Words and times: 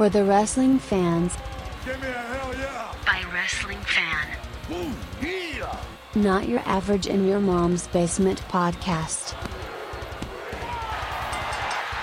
For 0.00 0.08
the 0.08 0.24
wrestling 0.24 0.78
fans 0.78 1.36
Give 1.84 2.00
me 2.00 2.08
a 2.08 2.12
hell 2.12 2.54
yeah! 2.54 2.94
by 3.04 3.22
wrestling 3.34 3.76
fan. 3.80 4.28
Ooh, 4.72 4.94
yeah! 5.22 5.76
Not 6.14 6.48
your 6.48 6.60
average 6.60 7.06
in 7.06 7.28
your 7.28 7.38
mom's 7.38 7.86
basement 7.88 8.40
podcast. 8.48 9.34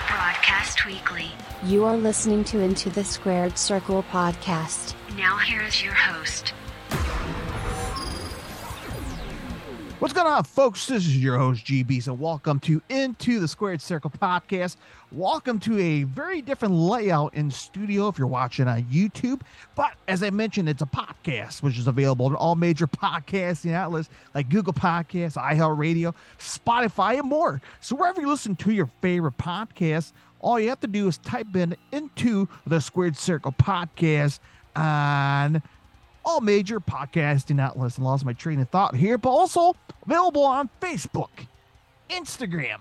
Broadcast 0.06 0.86
weekly. 0.86 1.32
You 1.64 1.86
are 1.86 1.96
listening 1.96 2.44
to 2.44 2.60
Into 2.60 2.88
the 2.88 3.02
Squared 3.02 3.58
Circle 3.58 4.04
podcast. 4.12 4.94
Now 5.16 5.36
here 5.38 5.62
is 5.62 5.82
your 5.82 5.94
host. 5.94 6.54
What's 10.00 10.14
going 10.14 10.28
on, 10.28 10.44
folks? 10.44 10.86
This 10.86 11.04
is 11.06 11.18
your 11.20 11.38
host, 11.38 11.64
GB. 11.64 12.00
So, 12.04 12.12
welcome 12.14 12.60
to 12.60 12.80
Into 12.88 13.40
the 13.40 13.48
Squared 13.48 13.82
Circle 13.82 14.10
podcast. 14.10 14.76
Welcome 15.10 15.58
to 15.58 15.76
a 15.76 16.04
very 16.04 16.40
different 16.40 16.74
layout 16.74 17.34
in 17.34 17.50
studio 17.50 18.06
if 18.06 18.16
you're 18.16 18.28
watching 18.28 18.68
on 18.68 18.84
YouTube. 18.84 19.40
But 19.74 19.94
as 20.06 20.22
I 20.22 20.30
mentioned, 20.30 20.68
it's 20.68 20.82
a 20.82 20.86
podcast, 20.86 21.64
which 21.64 21.76
is 21.76 21.88
available 21.88 22.26
on 22.26 22.36
all 22.36 22.54
major 22.54 22.86
podcasting 22.86 23.72
outlets 23.72 24.08
like 24.36 24.48
Google 24.50 24.72
Podcasts, 24.72 25.34
iHeartRadio, 25.34 26.14
Spotify, 26.38 27.18
and 27.18 27.28
more. 27.28 27.60
So, 27.80 27.96
wherever 27.96 28.20
you 28.20 28.28
listen 28.28 28.54
to 28.54 28.70
your 28.70 28.88
favorite 29.02 29.36
podcast, 29.36 30.12
all 30.38 30.60
you 30.60 30.68
have 30.68 30.78
to 30.78 30.86
do 30.86 31.08
is 31.08 31.18
type 31.18 31.56
in 31.56 31.76
Into 31.90 32.48
the 32.68 32.80
Squared 32.80 33.16
Circle 33.16 33.50
podcast 33.50 34.38
on 34.76 35.60
all 36.28 36.42
major 36.42 36.78
podcasting 36.78 37.58
outlets 37.58 37.96
and 37.96 38.04
lost 38.04 38.22
my 38.22 38.34
train 38.34 38.60
of 38.60 38.68
thought 38.68 38.94
here, 38.94 39.16
but 39.16 39.30
also 39.30 39.74
available 40.04 40.42
on 40.42 40.68
Facebook, 40.78 41.30
Instagram, 42.10 42.78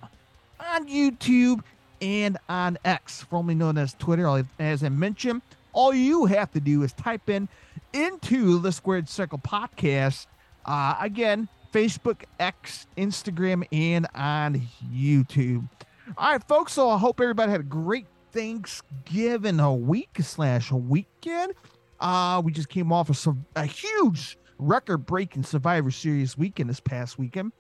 on 0.59 0.85
YouTube, 0.85 1.61
and 2.01 2.37
on 2.49 2.77
X, 2.83 3.21
formerly 3.23 3.55
known 3.55 3.77
as 3.77 3.93
Twitter. 3.93 4.43
As 4.59 4.83
I 4.83 4.89
mentioned, 4.89 5.43
all 5.71 5.93
you 5.93 6.25
have 6.25 6.51
to 6.51 6.59
do 6.59 6.83
is 6.83 6.91
type 6.91 7.29
in 7.29 7.47
into 7.93 8.59
the 8.59 8.73
Squared 8.73 9.07
Circle 9.07 9.39
podcast. 9.39 10.27
Uh, 10.65 10.95
again, 10.99 11.47
Facebook, 11.73 12.23
X, 12.41 12.85
Instagram, 12.97 13.63
and 13.71 14.07
on 14.13 14.61
YouTube. 14.93 15.69
All 16.17 16.33
right, 16.33 16.43
folks. 16.49 16.73
So 16.73 16.89
I 16.89 16.97
hope 16.97 17.21
everybody 17.21 17.49
had 17.49 17.61
a 17.61 17.63
great 17.63 18.07
Thanksgiving 18.33 19.61
a 19.61 19.73
week 19.73 20.17
slash 20.21 20.69
weekend. 20.69 21.53
Uh, 21.99 22.41
we 22.43 22.51
just 22.51 22.69
came 22.69 22.91
off 22.91 23.09
a, 23.09 23.35
a 23.55 23.65
huge 23.65 24.37
record 24.57 24.99
breaking 24.99 25.43
Survivor 25.43 25.91
Series 25.91 26.37
weekend 26.37 26.69
this 26.69 26.79
past 26.79 27.17
weekend. 27.17 27.51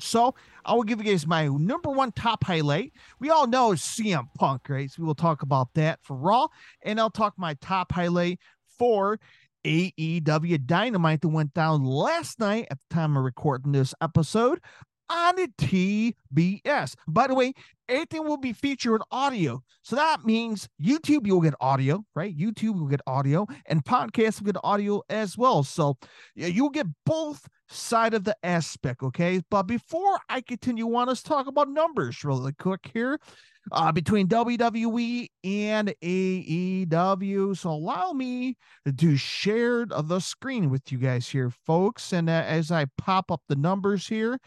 So 0.00 0.34
I 0.64 0.74
will 0.74 0.82
give 0.82 0.98
you 0.98 1.10
guys 1.10 1.26
my 1.26 1.46
number 1.46 1.90
one 1.90 2.12
top 2.12 2.44
highlight. 2.44 2.92
We 3.20 3.30
all 3.30 3.46
know 3.46 3.72
it's 3.72 3.98
CM 3.98 4.26
Punk, 4.36 4.68
right? 4.68 4.90
So 4.90 5.02
we 5.02 5.06
will 5.06 5.14
talk 5.14 5.42
about 5.42 5.68
that 5.74 6.00
for 6.02 6.16
Raw, 6.16 6.48
and 6.82 6.98
I'll 6.98 7.10
talk 7.10 7.34
my 7.36 7.54
top 7.54 7.92
highlight 7.92 8.40
for 8.78 9.20
AEW 9.64 10.66
Dynamite 10.66 11.20
that 11.20 11.28
went 11.28 11.54
down 11.54 11.84
last 11.84 12.40
night 12.40 12.66
at 12.70 12.78
the 12.80 12.94
time 12.94 13.16
of 13.16 13.22
recording 13.22 13.72
this 13.72 13.94
episode 14.00 14.60
on 15.12 15.36
the 15.36 15.48
TBS. 15.58 16.94
By 17.06 17.26
the 17.26 17.34
way, 17.34 17.52
everything 17.88 18.24
will 18.24 18.38
be 18.38 18.52
featured 18.52 19.02
audio. 19.10 19.62
So 19.82 19.96
that 19.96 20.24
means 20.24 20.68
YouTube, 20.82 21.26
you'll 21.26 21.42
get 21.42 21.54
audio, 21.60 22.04
right? 22.14 22.36
YouTube 22.36 22.78
will 22.78 22.86
get 22.86 23.02
audio, 23.06 23.46
and 23.66 23.84
podcasts 23.84 24.40
will 24.40 24.52
get 24.52 24.60
audio 24.64 25.02
as 25.10 25.36
well. 25.36 25.62
So 25.62 25.98
you'll 26.34 26.70
get 26.70 26.86
both 27.04 27.46
side 27.68 28.14
of 28.14 28.24
the 28.24 28.36
aspect, 28.42 29.02
okay? 29.02 29.42
But 29.50 29.64
before 29.64 30.18
I 30.28 30.40
continue 30.40 30.94
on, 30.96 31.08
let's 31.08 31.22
talk 31.22 31.46
about 31.46 31.68
numbers 31.68 32.24
really 32.24 32.52
quick 32.54 32.90
here. 32.92 33.18
Uh, 33.70 33.92
between 33.92 34.26
WWE 34.26 35.28
and 35.44 35.94
AEW. 36.02 37.56
So 37.56 37.70
allow 37.70 38.10
me 38.10 38.56
to 38.96 39.16
share 39.16 39.86
the 39.86 40.18
screen 40.18 40.68
with 40.68 40.90
you 40.90 40.98
guys 40.98 41.28
here, 41.28 41.48
folks. 41.48 42.12
And 42.12 42.28
uh, 42.28 42.42
as 42.44 42.72
I 42.72 42.86
pop 42.98 43.30
up 43.30 43.40
the 43.48 43.54
numbers 43.54 44.08
here, 44.08 44.40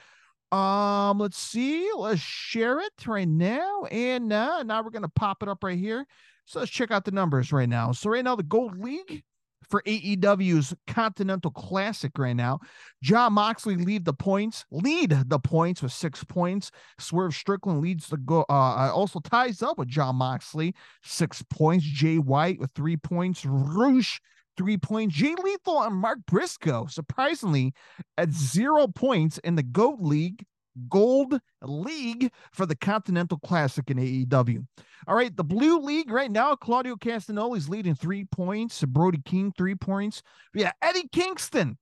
um, 0.56 1.20
let's 1.20 1.38
see. 1.38 1.90
Let's 1.98 2.22
share 2.22 2.80
it 2.80 2.94
right 3.06 3.28
now. 3.28 3.86
And 3.92 4.32
uh, 4.32 4.64
now 4.64 4.82
we're 4.82 4.92
gonna 4.92 5.10
pop 5.10 5.44
it 5.44 5.50
up 5.50 5.64
right 5.64 5.78
here. 5.78 6.06
So 6.46 6.60
let's 6.60 6.72
check 6.72 6.92
out 6.92 7.06
the 7.06 7.12
numbers 7.12 7.52
right 7.52 7.68
now. 7.68 7.92
So 7.92 8.10
right 8.10 8.24
now, 8.24 8.36
the 8.36 8.44
Gold 8.44 8.78
League 8.78 9.24
for 9.70 9.82
AEW's 9.84 10.74
Continental 10.88 11.52
Classic 11.52 12.12
right 12.18 12.36
now. 12.36 12.60
Jon 13.02 13.34
Moxley 13.34 13.76
lead 13.76 14.06
the 14.06 14.14
points, 14.14 14.64
lead 14.72 15.24
the 15.28 15.40
points 15.40 15.82
with 15.82 15.92
six 15.92 16.24
points. 16.24 16.72
Swerve 17.00 17.34
Strickland 17.34 17.82
leads 17.82 18.08
the 18.08 18.18
go. 18.18 18.46
Uh, 18.48 18.92
also 18.94 19.20
ties 19.20 19.62
up 19.62 19.78
with 19.78 19.88
Jon 19.88 20.16
Moxley, 20.16 20.74
six 21.04 21.44
points. 21.50 21.84
Jay 21.86 22.18
White 22.18 22.60
with 22.60 22.72
three 22.76 22.98
points. 22.98 23.44
Rush 23.46 24.22
three 24.58 24.78
points. 24.78 25.16
Jay 25.16 25.36
Lethal 25.42 25.84
and 25.84 25.96
Mark 25.96 26.20
Briscoe, 26.28 26.88
surprisingly, 26.88 27.74
at 28.18 28.32
zero 28.32 28.88
points 28.88 29.38
in 29.40 29.56
the 29.56 29.64
GOAT 29.64 30.00
League, 30.00 30.46
Gold 30.90 31.40
League 31.62 32.32
for 32.52 32.66
the 32.66 32.76
Continental 32.76 33.40
Classic 33.40 33.90
in 33.90 33.98
AEW. 33.98 34.66
All 35.08 35.16
right, 35.16 35.36
the 35.36 35.44
Blue 35.44 35.80
League 35.80 36.12
right 36.12 36.32
now, 36.32 36.56
Claudio 36.56 36.96
Castagnoli's 36.96 37.70
leading 37.70 37.96
three 37.96 38.26
points. 38.26 38.84
Brody 38.84 39.22
King, 39.24 39.54
three 39.58 39.76
points. 39.76 40.22
Yeah, 40.54 40.72
Eddie 40.82 41.08
Kingston, 41.12 41.78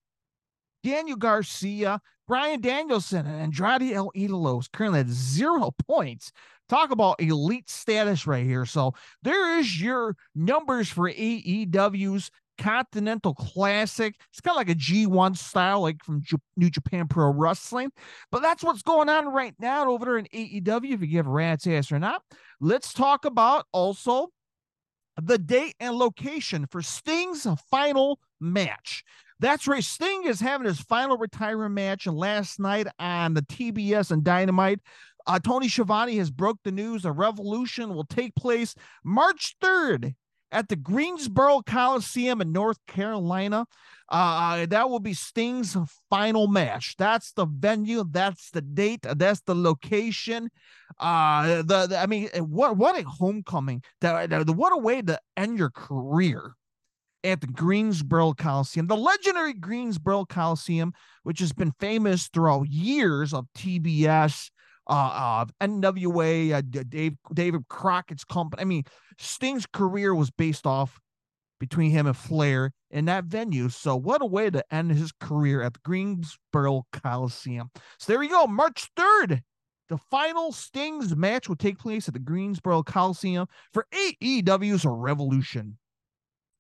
Daniel 0.84 1.18
Garcia, 1.18 2.02
Bryan 2.28 2.62
Danielson, 2.62 3.26
and 3.26 3.42
Andrade 3.42 3.94
El 3.94 4.12
Idolo 4.16 4.60
is 4.60 4.68
currently 4.68 5.02
at 5.02 5.10
zero 5.10 5.72
points. 5.88 6.32
Talk 6.70 6.92
about 6.92 7.22
elite 7.22 7.70
status 7.70 8.26
right 8.26 8.46
here. 8.46 8.66
So 8.66 8.94
there 9.22 9.60
is 9.60 9.82
your 9.82 10.16
numbers 10.34 10.90
for 10.90 11.10
AEW's 11.10 12.32
Continental 12.64 13.34
Classic. 13.34 14.16
It's 14.30 14.40
kind 14.40 14.54
of 14.54 14.58
like 14.58 14.70
a 14.70 14.80
G1 14.80 15.38
style, 15.38 15.82
like 15.82 16.02
from 16.04 16.22
J- 16.24 16.38
New 16.56 16.70
Japan 16.70 17.10
Pro 17.10 17.30
Wrestling. 17.30 17.92
But 18.32 18.42
that's 18.42 18.64
what's 18.64 18.82
going 18.82 19.10
on 19.10 19.28
right 19.28 19.54
now 19.60 19.90
over 19.90 20.06
there 20.06 20.18
in 20.18 20.28
AEW, 20.34 20.94
if 20.94 21.02
you 21.02 21.08
give 21.08 21.28
a 21.28 21.30
rat's 21.30 21.68
ass 21.68 21.92
or 21.92 22.00
not. 22.00 22.22
Let's 22.62 22.94
talk 22.94 23.26
about 23.26 23.66
also 23.74 24.30
the 25.22 25.38
date 25.38 25.76
and 25.82 25.96
location 25.96 26.66
for 26.72 26.82
Sting's 26.82 27.46
final 27.70 28.20
match. 28.40 29.04
That's 29.40 29.68
right. 29.68 29.84
Sting 29.84 30.24
is 30.24 30.40
having 30.40 30.68
his 30.68 30.80
final 30.80 31.18
retirement 31.18 31.76
match 31.76 32.08
and 32.08 32.16
last 32.16 32.62
night 32.62 32.88
on 32.98 33.34
the 33.34 33.42
TBS 33.42 34.12
and 34.12 34.24
Dynamite. 34.24 34.80
Uh, 35.28 35.38
Tony 35.38 35.68
Schiavone 35.68 36.16
has 36.16 36.32
broke 36.32 36.60
the 36.64 36.72
news. 36.72 37.04
A 37.04 37.12
revolution 37.12 37.94
will 37.94 38.06
take 38.06 38.36
place 38.36 38.74
March 39.04 39.56
3rd 39.62 40.16
at 40.54 40.70
the 40.70 40.76
Greensboro 40.76 41.62
Coliseum 41.66 42.40
in 42.40 42.52
North 42.52 42.78
Carolina. 42.88 43.66
Uh, 44.08 44.66
that 44.68 44.90
will 44.90 45.00
be 45.00 45.14
Sting's 45.14 45.76
final 46.10 46.48
match. 46.48 46.96
That's 46.98 47.34
the 47.34 47.46
venue. 47.46 48.06
That's 48.10 48.52
the 48.52 48.62
date. 48.62 49.02
That's 49.16 49.42
the 49.42 49.56
location. 49.56 50.50
Uh, 51.00 51.64
the, 51.64 51.88
the 51.88 51.98
I 51.98 52.06
mean, 52.06 52.30
what 52.38 52.78
what 52.78 53.00
a 53.00 53.04
homecoming! 53.04 53.82
That 54.02 54.48
what 54.50 54.74
a 54.74 54.78
way 54.78 55.02
to 55.02 55.20
end 55.36 55.58
your 55.58 55.72
career 55.72 56.54
at 57.24 57.42
the 57.42 57.48
Greensboro 57.48 58.34
Coliseum, 58.34 58.88
the 58.88 58.98
legendary 58.98 59.54
Greensboro 59.54 60.26
Coliseum, 60.26 60.94
which 61.24 61.40
has 61.40 61.54
been 61.54 61.74
famous 61.80 62.28
throughout 62.28 62.68
years 62.68 63.34
of 63.34 63.48
TBS 63.58 64.50
uh, 64.88 64.92
uh 64.92 65.46
NWA, 65.62 66.54
uh, 66.54 66.62
Dave 66.62 67.16
David 67.34 67.68
Crockett's 67.70 68.24
company. 68.24 68.62
I 68.62 68.66
mean, 68.66 68.84
Sting's 69.18 69.66
career 69.66 70.14
was 70.14 70.32
based 70.32 70.66
off 70.66 71.00
between 71.60 71.92
him 71.92 72.08
and 72.08 72.18
Flair 72.18 72.72
in 72.92 73.06
that 73.06 73.24
venue. 73.24 73.70
So 73.70 73.96
what 73.96 74.22
a 74.22 74.26
way 74.26 74.50
to 74.50 74.64
end 74.74 74.92
his 74.92 75.14
career 75.14 75.62
at 75.62 75.74
the 75.74 75.80
Greensboro 75.86 76.86
Coliseum. 76.92 77.70
So 78.00 78.12
there 78.12 78.22
you 78.22 78.30
go, 78.30 78.48
March 78.48 78.90
3rd. 78.98 79.42
The 79.90 79.98
final 79.98 80.52
Stings 80.52 81.16
match 81.16 81.48
will 81.48 81.56
take 81.56 81.78
place 81.78 82.08
at 82.08 82.14
the 82.14 82.20
Greensboro 82.20 82.84
Coliseum 82.84 83.48
for 83.72 83.86
AEW's 83.94 84.86
Revolution. 84.86 85.78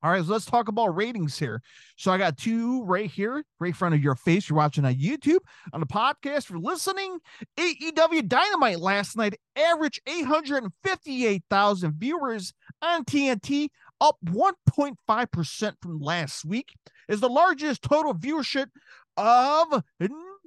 All 0.03 0.11
right, 0.11 0.23
so 0.23 0.33
let's 0.33 0.45
talk 0.45 0.67
about 0.67 0.95
ratings 0.97 1.39
here. 1.39 1.61
So 1.95 2.11
I 2.11 2.17
got 2.17 2.37
two 2.37 2.83
right 2.83 3.09
here, 3.09 3.41
right 3.59 3.69
in 3.69 3.73
front 3.73 3.95
of 3.95 4.03
your 4.03 4.15
face. 4.15 4.49
You're 4.49 4.57
watching 4.57 4.83
on 4.83 4.95
YouTube, 4.95 5.39
on 5.71 5.79
the 5.79 5.85
podcast 5.85 6.47
for 6.47 6.59
listening. 6.59 7.19
AEW 7.57 8.27
Dynamite 8.27 8.81
last 8.81 9.15
night 9.15 9.39
averaged 9.55 10.01
858,000 10.05 11.93
viewers 11.93 12.53
on 12.81 13.05
TNT, 13.05 13.69
up 14.01 14.17
1.5% 14.25 15.73
from 15.81 15.99
last 16.01 16.43
week. 16.43 16.73
Is 17.07 17.21
the 17.21 17.29
largest 17.29 17.81
total 17.81 18.13
viewership 18.13 18.67
of 19.15 19.83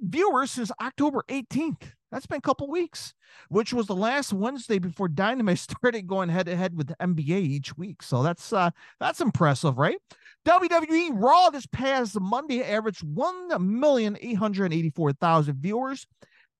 viewers 0.00 0.50
since 0.50 0.70
October 0.82 1.25
18th. 1.29 1.93
That's 2.17 2.25
been 2.25 2.39
a 2.39 2.41
couple 2.41 2.71
weeks, 2.71 3.13
which 3.51 3.75
was 3.75 3.89
the 3.89 3.95
last 3.95 4.33
Wednesday 4.33 4.79
before 4.79 5.07
Dynamite 5.07 5.59
started 5.59 6.07
going 6.07 6.31
head 6.31 6.47
to 6.47 6.57
head 6.57 6.75
with 6.75 6.87
the 6.87 6.97
NBA 6.97 7.43
each 7.43 7.77
week. 7.77 8.03
So 8.03 8.23
that's 8.23 8.55
uh 8.55 8.71
that's 8.99 9.21
impressive, 9.21 9.77
right? 9.77 9.99
WWE 10.47 11.11
Raw 11.13 11.51
this 11.51 11.67
past 11.67 12.19
Monday 12.19 12.65
averaged 12.65 13.05
1,884,000 13.05 15.57
viewers, 15.57 16.07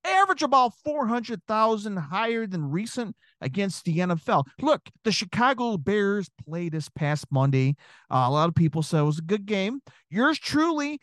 average 0.05 0.43
about 0.43 0.75
400,000 0.85 1.97
higher 1.97 2.47
than 2.47 2.71
recent 2.71 3.17
against 3.41 3.87
the 3.87 3.97
NFL. 3.97 4.45
Look, 4.61 4.91
the 5.05 5.13
Chicago 5.13 5.79
Bears 5.79 6.29
played 6.47 6.73
this 6.73 6.91
past 6.91 7.25
Monday. 7.31 7.77
Uh, 8.11 8.27
a 8.29 8.31
lot 8.31 8.51
of 8.51 8.55
people 8.55 8.83
said 8.83 9.01
it 9.01 9.05
was 9.05 9.21
a 9.21 9.23
good 9.23 9.47
game. 9.47 9.81
Yours 10.11 10.39
truly 10.39 11.01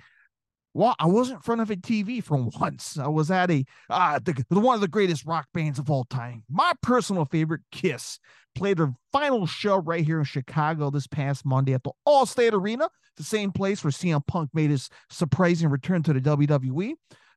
well, 0.73 0.95
I 0.99 1.05
wasn't 1.05 1.37
in 1.37 1.41
front 1.41 1.61
of 1.61 1.69
a 1.69 1.75
TV 1.75 2.23
for 2.23 2.37
once. 2.59 2.97
I 2.97 3.07
was 3.07 3.29
at 3.29 3.51
a 3.51 3.63
uh, 3.89 4.19
the, 4.23 4.43
one 4.49 4.75
of 4.75 4.81
the 4.81 4.87
greatest 4.87 5.25
rock 5.25 5.47
bands 5.53 5.79
of 5.79 5.89
all 5.89 6.05
time. 6.05 6.43
My 6.49 6.73
personal 6.81 7.25
favorite, 7.25 7.61
Kiss, 7.71 8.19
played 8.55 8.77
their 8.77 8.93
final 9.11 9.45
show 9.45 9.77
right 9.77 10.03
here 10.03 10.19
in 10.19 10.25
Chicago 10.25 10.89
this 10.89 11.07
past 11.07 11.45
Monday 11.45 11.73
at 11.73 11.83
the 11.83 11.91
Allstate 12.07 12.53
Arena, 12.53 12.89
the 13.17 13.23
same 13.23 13.51
place 13.51 13.83
where 13.83 13.91
CM 13.91 14.25
Punk 14.25 14.49
made 14.53 14.71
his 14.71 14.89
surprising 15.09 15.69
return 15.69 16.01
to 16.03 16.13
the 16.13 16.21
WWE. 16.21 16.93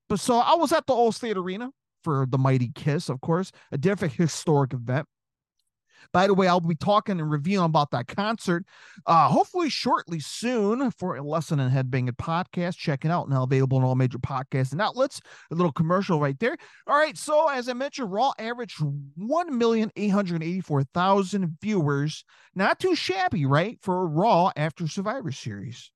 But 0.08 0.20
so 0.20 0.36
I 0.38 0.54
was 0.54 0.72
at 0.72 0.86
the 0.86 0.94
Allstate 0.94 1.36
Arena 1.36 1.70
for 2.04 2.26
the 2.28 2.38
Mighty 2.38 2.70
Kiss, 2.74 3.08
of 3.08 3.20
course, 3.20 3.50
a 3.72 3.78
different 3.78 4.14
historic 4.14 4.72
event. 4.72 5.06
By 6.12 6.26
the 6.26 6.34
way, 6.34 6.48
I'll 6.48 6.60
be 6.60 6.74
talking 6.74 7.20
and 7.20 7.30
reviewing 7.30 7.64
about 7.66 7.90
that 7.90 8.08
concert, 8.08 8.64
uh, 9.06 9.28
hopefully 9.28 9.68
shortly 9.70 10.20
soon 10.20 10.90
for 10.92 11.16
a 11.16 11.22
Lesson 11.22 11.60
in 11.60 11.70
Headbanging 11.70 12.16
podcast. 12.16 12.76
Check 12.76 13.04
it 13.04 13.10
out 13.10 13.28
now 13.28 13.42
available 13.42 13.78
on 13.78 13.84
all 13.84 13.94
major 13.94 14.18
podcasts 14.18 14.72
and 14.72 14.80
outlets. 14.80 15.20
A 15.50 15.54
little 15.54 15.72
commercial 15.72 16.20
right 16.20 16.38
there. 16.38 16.56
All 16.86 16.96
right, 16.96 17.16
so 17.16 17.48
as 17.48 17.68
I 17.68 17.72
mentioned, 17.72 18.12
Raw 18.12 18.32
averaged 18.38 18.80
one 19.16 19.56
million 19.58 19.90
eight 19.96 20.08
hundred 20.08 20.42
eighty-four 20.42 20.84
thousand 20.94 21.56
viewers. 21.60 22.24
Not 22.54 22.78
too 22.78 22.94
shabby, 22.94 23.46
right, 23.46 23.78
for 23.82 24.02
a 24.02 24.06
Raw 24.06 24.50
after 24.56 24.88
Survivor 24.88 25.32
Series. 25.32 25.90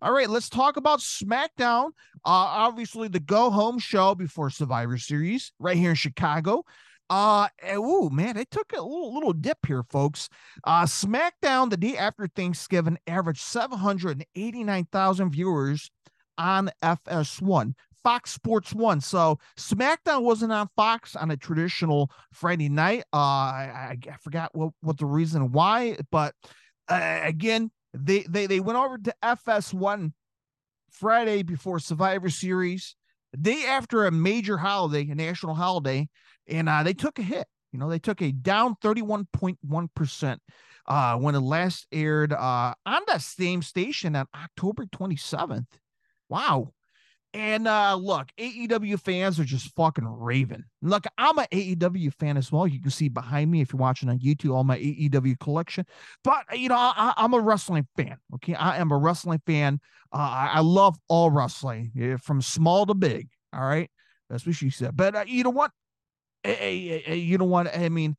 All 0.00 0.12
right, 0.12 0.28
let's 0.28 0.48
talk 0.48 0.78
about 0.78 1.00
SmackDown. 1.00 1.88
Uh, 2.24 2.48
obviously, 2.64 3.08
the 3.08 3.20
go 3.20 3.50
home 3.50 3.78
show 3.78 4.14
before 4.14 4.48
Survivor 4.48 4.96
Series 4.96 5.52
right 5.58 5.76
here 5.76 5.90
in 5.90 5.96
Chicago. 5.96 6.64
Uh, 7.12 7.46
oh 7.74 8.08
man, 8.08 8.38
it 8.38 8.50
took 8.50 8.72
a 8.72 8.80
little 8.80 9.12
little 9.12 9.34
dip 9.34 9.58
here, 9.66 9.82
folks. 9.82 10.30
Uh, 10.64 10.84
SmackDown 10.84 11.68
the 11.68 11.76
day 11.76 11.94
after 11.94 12.26
Thanksgiving 12.26 12.96
averaged 13.06 13.42
789,000 13.42 15.30
viewers 15.30 15.90
on 16.38 16.70
FS1. 16.82 17.74
Fox 18.02 18.32
Sports 18.32 18.72
One. 18.72 19.02
So 19.02 19.38
SmackDown 19.58 20.22
wasn't 20.22 20.52
on 20.52 20.70
Fox 20.74 21.14
on 21.14 21.30
a 21.30 21.36
traditional 21.36 22.10
Friday 22.32 22.70
night. 22.70 23.04
Uh, 23.12 23.16
I, 23.16 23.98
I 24.10 24.16
forgot 24.22 24.48
what, 24.54 24.72
what 24.80 24.96
the 24.96 25.04
reason 25.04 25.52
why, 25.52 25.98
but 26.10 26.34
uh, 26.88 27.20
again, 27.22 27.70
they, 27.92 28.20
they 28.22 28.46
they 28.46 28.60
went 28.60 28.78
over 28.78 28.96
to 28.96 29.14
FS1 29.22 30.12
Friday 30.90 31.42
before 31.42 31.78
Survivor 31.78 32.30
Series, 32.30 32.96
day 33.38 33.66
after 33.66 34.06
a 34.06 34.10
major 34.10 34.56
holiday, 34.56 35.06
a 35.10 35.14
national 35.14 35.54
holiday, 35.54 36.08
and 36.48 36.68
uh, 36.68 36.82
they 36.82 36.94
took 36.94 37.18
a 37.18 37.22
hit. 37.22 37.46
You 37.72 37.78
know, 37.78 37.88
they 37.88 37.98
took 37.98 38.20
a 38.20 38.32
down 38.32 38.76
31.1% 38.82 40.38
uh, 40.86 41.16
when 41.16 41.34
it 41.34 41.40
last 41.40 41.86
aired 41.90 42.32
uh, 42.32 42.74
on 42.84 43.02
that 43.06 43.22
same 43.22 43.62
station 43.62 44.14
on 44.14 44.26
October 44.34 44.84
27th. 44.86 45.66
Wow. 46.28 46.72
And 47.34 47.66
uh, 47.66 47.94
look, 47.94 48.28
AEW 48.38 49.00
fans 49.00 49.40
are 49.40 49.44
just 49.44 49.74
fucking 49.74 50.04
raving. 50.04 50.64
Look, 50.82 51.04
I'm 51.16 51.38
an 51.38 51.46
AEW 51.50 52.12
fan 52.18 52.36
as 52.36 52.52
well. 52.52 52.66
You 52.66 52.80
can 52.80 52.90
see 52.90 53.08
behind 53.08 53.50
me 53.50 53.62
if 53.62 53.72
you're 53.72 53.80
watching 53.80 54.10
on 54.10 54.18
YouTube 54.18 54.54
all 54.54 54.64
my 54.64 54.78
AEW 54.78 55.38
collection. 55.38 55.86
But 56.24 56.58
you 56.58 56.68
know, 56.68 56.76
I, 56.76 57.14
am 57.16 57.32
a 57.32 57.40
wrestling 57.40 57.88
fan. 57.96 58.18
Okay, 58.34 58.54
I 58.54 58.76
am 58.76 58.92
a 58.92 58.98
wrestling 58.98 59.40
fan. 59.46 59.80
Uh, 60.12 60.16
I, 60.18 60.50
I 60.56 60.60
love 60.60 60.98
all 61.08 61.30
wrestling, 61.30 62.18
from 62.22 62.42
small 62.42 62.84
to 62.84 62.92
big. 62.92 63.28
All 63.54 63.64
right, 63.64 63.90
that's 64.28 64.46
what 64.46 64.56
she 64.56 64.68
said. 64.68 64.94
But 64.94 65.14
uh, 65.14 65.24
you 65.26 65.42
know 65.42 65.50
what? 65.50 65.70
Hey, 66.44 67.00
hey, 67.04 67.16
you 67.16 67.38
know 67.38 67.44
what? 67.44 67.76
I 67.76 67.88
mean, 67.88 68.16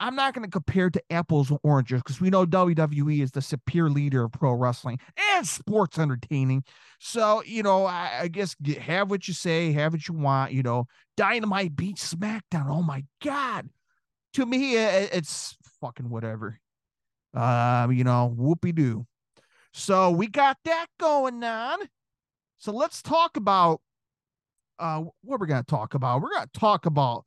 I'm 0.00 0.16
not 0.16 0.34
going 0.34 0.44
to 0.44 0.50
compare 0.50 0.90
to 0.90 1.02
apples 1.10 1.50
and 1.50 1.58
oranges 1.62 2.02
because 2.02 2.20
we 2.20 2.28
know 2.30 2.44
WWE 2.44 3.20
is 3.22 3.30
the 3.30 3.40
superior 3.42 3.90
leader 3.90 4.24
of 4.24 4.32
pro 4.32 4.52
wrestling 4.54 4.98
and 5.34 5.46
sports 5.46 5.98
entertaining. 5.98 6.64
So, 7.00 7.42
you 7.44 7.62
know, 7.62 7.86
I, 7.86 8.20
I 8.22 8.28
guess 8.28 8.54
get, 8.62 8.78
have 8.78 9.10
what 9.10 9.28
you 9.28 9.34
say, 9.34 9.72
have 9.72 9.92
what 9.92 10.06
you 10.08 10.14
want. 10.14 10.52
You 10.52 10.62
know, 10.62 10.86
Dynamite 11.16 11.76
beat 11.76 11.96
SmackDown. 11.96 12.68
Oh 12.68 12.82
my 12.82 13.04
God. 13.22 13.68
To 14.34 14.46
me, 14.46 14.76
it, 14.76 15.10
it's 15.12 15.56
fucking 15.80 16.10
whatever. 16.10 16.58
Um, 17.34 17.92
you 17.92 18.04
know, 18.04 18.34
whoopie 18.38 18.74
doo. 18.74 19.06
So 19.74 20.10
we 20.10 20.28
got 20.28 20.58
that 20.64 20.86
going 21.00 21.44
on. 21.44 21.78
So 22.58 22.72
let's 22.72 23.02
talk 23.02 23.36
about 23.36 23.80
uh 24.78 25.02
what 25.22 25.40
we're 25.40 25.46
gonna 25.46 25.62
talk 25.62 25.94
about. 25.94 26.22
We're 26.22 26.30
gonna 26.32 26.50
talk 26.54 26.86
about 26.86 27.24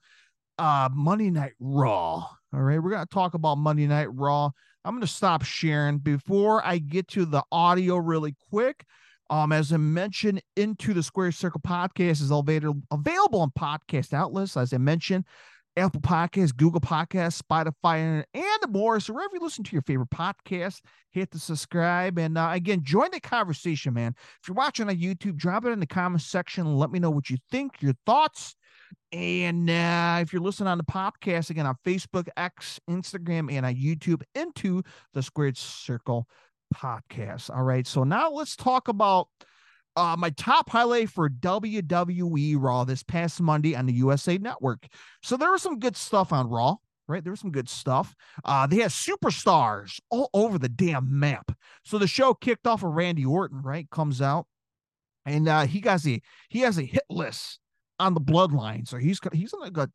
uh 0.57 0.90
Monday 0.94 1.30
Night 1.30 1.54
Raw. 1.60 2.28
All 2.54 2.62
right, 2.62 2.81
we're 2.81 2.92
gonna 2.92 3.06
talk 3.07 3.34
about 3.34 3.57
Monday 3.57 3.88
Night 3.88 4.13
Raw. 4.13 4.52
I'm 4.84 4.96
gonna 4.96 5.07
stop 5.07 5.44
sharing 5.44 5.98
before 5.98 6.66
I 6.66 6.78
get 6.78 7.07
to 7.10 7.25
the 7.25 7.44
audio 7.52 7.98
really 7.98 8.36
quick. 8.50 8.86
Um, 9.30 9.52
as 9.52 9.74
I 9.74 9.78
mentioned, 9.78 10.42
into 10.56 10.94
the 10.94 11.02
Square 11.02 11.31
Circle 11.31 11.62
podcast 11.62 12.22
is 12.22 12.31
available 12.31 12.81
available 12.92 13.42
on 13.42 13.52
podcast 13.52 14.13
outlets. 14.13 14.56
As 14.56 14.72
I 14.72 14.78
mentioned, 14.78 15.25
Apple 15.78 16.02
Podcasts, 16.02 16.56
Google 16.56 16.80
Podcasts, 16.80 17.42
Spotify, 17.42 18.24
and 18.34 18.72
more. 18.72 19.00
So 19.00 19.13
wherever 19.13 19.36
you 19.36 19.42
listen 19.42 19.63
to 19.66 19.74
your 19.74 19.81
favorite 19.81 20.10
podcast, 20.10 20.81
hit 21.12 21.31
the 21.31 21.40
subscribe. 21.40 22.18
And 22.18 22.38
uh, 22.38 22.50
again, 22.54 22.81
join 22.84 23.12
the 23.12 23.19
conversation, 23.19 23.94
man. 23.94 24.16
If 24.42 24.48
you're 24.48 24.56
watching 24.56 24.88
on 24.88 24.96
YouTube, 24.96 25.36
drop 25.36 25.66
it 25.66 25.69
in 25.69 25.80
the 25.80 25.88
comment 25.88 26.22
section. 26.22 26.78
Let 26.78 26.92
me 26.92 27.00
know 27.00 27.10
what 27.10 27.30
you 27.30 27.38
think, 27.51 27.81
your 27.81 27.96
thoughts. 28.06 28.56
And 29.12 29.70
uh, 29.70 30.20
if 30.22 30.34
you're 30.34 30.42
listening 30.42 30.68
on 30.68 30.78
the 30.78 30.84
podcast, 30.84 31.50
again, 31.50 31.66
on 31.66 31.76
Facebook, 31.86 32.28
X, 32.38 32.80
Instagram, 32.90 33.52
and 33.52 33.66
on 33.66 33.76
YouTube, 33.76 34.24
into 34.34 34.84
the 35.14 35.24
Squared 35.24 35.58
Circle 35.58 36.28
podcast. 36.74 37.50
All 37.56 37.64
right. 37.64 37.86
So 37.86 38.04
now 38.04 38.30
let's 38.32 38.56
talk 38.56 38.88
about 38.88 39.28
uh, 39.96 40.16
my 40.18 40.30
top 40.32 40.70
highlight 40.70 41.10
for 41.10 41.30
WWE 41.30 42.58
Raw 42.60 42.84
this 42.84 43.04
past 43.04 43.40
Monday 43.42 43.76
on 43.76 43.86
the 43.86 43.94
USA 43.94 44.38
Network. 44.38 44.88
So 45.24 45.38
there 45.38 45.52
was 45.52 45.62
some 45.62 45.80
good 45.80 45.96
stuff 45.96 46.34
on 46.34 46.50
Raw, 46.50 46.76
right? 47.08 47.24
There 47.24 47.32
was 47.32 47.40
some 47.40 47.52
good 47.52 47.70
stuff. 47.70 48.14
Uh, 48.44 48.68
they 48.68 48.78
had 48.78 48.92
superstars 48.92 50.00
all 50.10 50.30
over 50.34 50.58
the 50.60 50.70
damn 50.70 51.20
map. 51.20 51.52
So 51.84 51.98
the 51.98 52.08
show 52.08 52.34
kicked 52.34 52.68
off 52.68 52.84
with 52.84 52.94
Randy 52.94 53.26
Orton, 53.26 53.62
right? 53.62 53.90
Comes 53.90 54.22
out, 54.22 54.48
and 55.26 55.48
uh, 55.48 55.66
he 55.66 55.80
got 55.80 56.06
a 56.06 56.22
he 56.50 56.60
has 56.60 56.78
a 56.78 56.84
hit 56.84 57.04
list 57.10 57.60
on 58.00 58.14
the 58.14 58.22
bloodline. 58.22 58.88
So 58.88 58.98
he's 58.98 59.20
he's 59.34 59.52
gonna 59.52 59.72
go, 59.72 59.88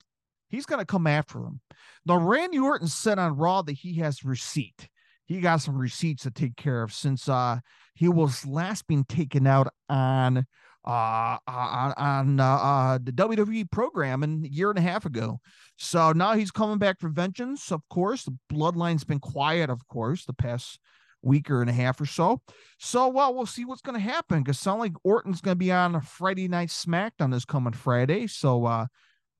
he's 0.49 0.67
gonna 0.67 0.85
come 0.85 1.06
after 1.06 1.38
him. 1.41 1.61
Now 2.06 2.17
Randy 2.17 2.58
Orton 2.58 2.88
said 2.88 3.19
on 3.19 3.37
Raw 3.37 3.62
that 3.62 3.73
he 3.73 3.99
has 3.99 4.25
receipt. 4.25 4.88
He 5.26 5.41
got 5.41 5.62
some 5.62 5.76
receipts 5.76 6.25
to 6.25 6.31
take 6.31 6.57
care 6.57 6.83
of 6.83 6.92
since 6.92 7.28
uh 7.28 7.61
he 7.95 8.09
was 8.09 8.47
last 8.47 8.87
being 8.87 9.04
taken 9.04 9.47
out 9.47 9.69
on 9.88 10.47
uh 10.85 11.37
on, 11.47 11.92
on 11.97 12.40
uh, 12.40 12.45
uh, 12.45 12.99
the 13.02 13.12
WWE 13.12 13.71
program 13.71 14.23
a 14.23 14.49
year 14.49 14.71
and 14.71 14.78
a 14.78 14.83
half 14.83 15.04
ago. 15.04 15.40
So 15.76 16.12
now 16.12 16.35
he's 16.35 16.50
coming 16.50 16.78
back 16.78 16.99
for 16.99 17.11
vengeance. 17.11 17.71
Of 17.71 17.83
course, 17.90 18.25
the 18.25 18.37
bloodline's 18.52 19.04
been 19.04 19.21
quiet, 19.21 19.71
of 19.71 19.87
course, 19.88 20.25
the 20.25 20.33
past 20.33 20.78
week 21.22 21.50
or 21.50 21.60
and 21.60 21.70
a 21.70 21.72
half 21.74 22.00
or 22.00 22.06
so. 22.06 22.40
So, 22.78 23.08
well, 23.08 23.34
we'll 23.34 23.46
see 23.46 23.64
what's 23.64 23.82
going 23.82 23.98
to 23.98 24.12
happen 24.12 24.42
because 24.42 24.58
sound 24.58 24.80
like 24.80 24.92
Orton's 25.04 25.40
going 25.40 25.52
to 25.54 25.58
be 25.58 25.72
on 25.72 25.94
a 25.94 26.00
Friday 26.00 26.48
Night 26.48 26.68
SmackDown 26.68 27.32
this 27.32 27.44
coming 27.44 27.72
Friday. 27.72 28.26
So, 28.26 28.66
uh, 28.66 28.86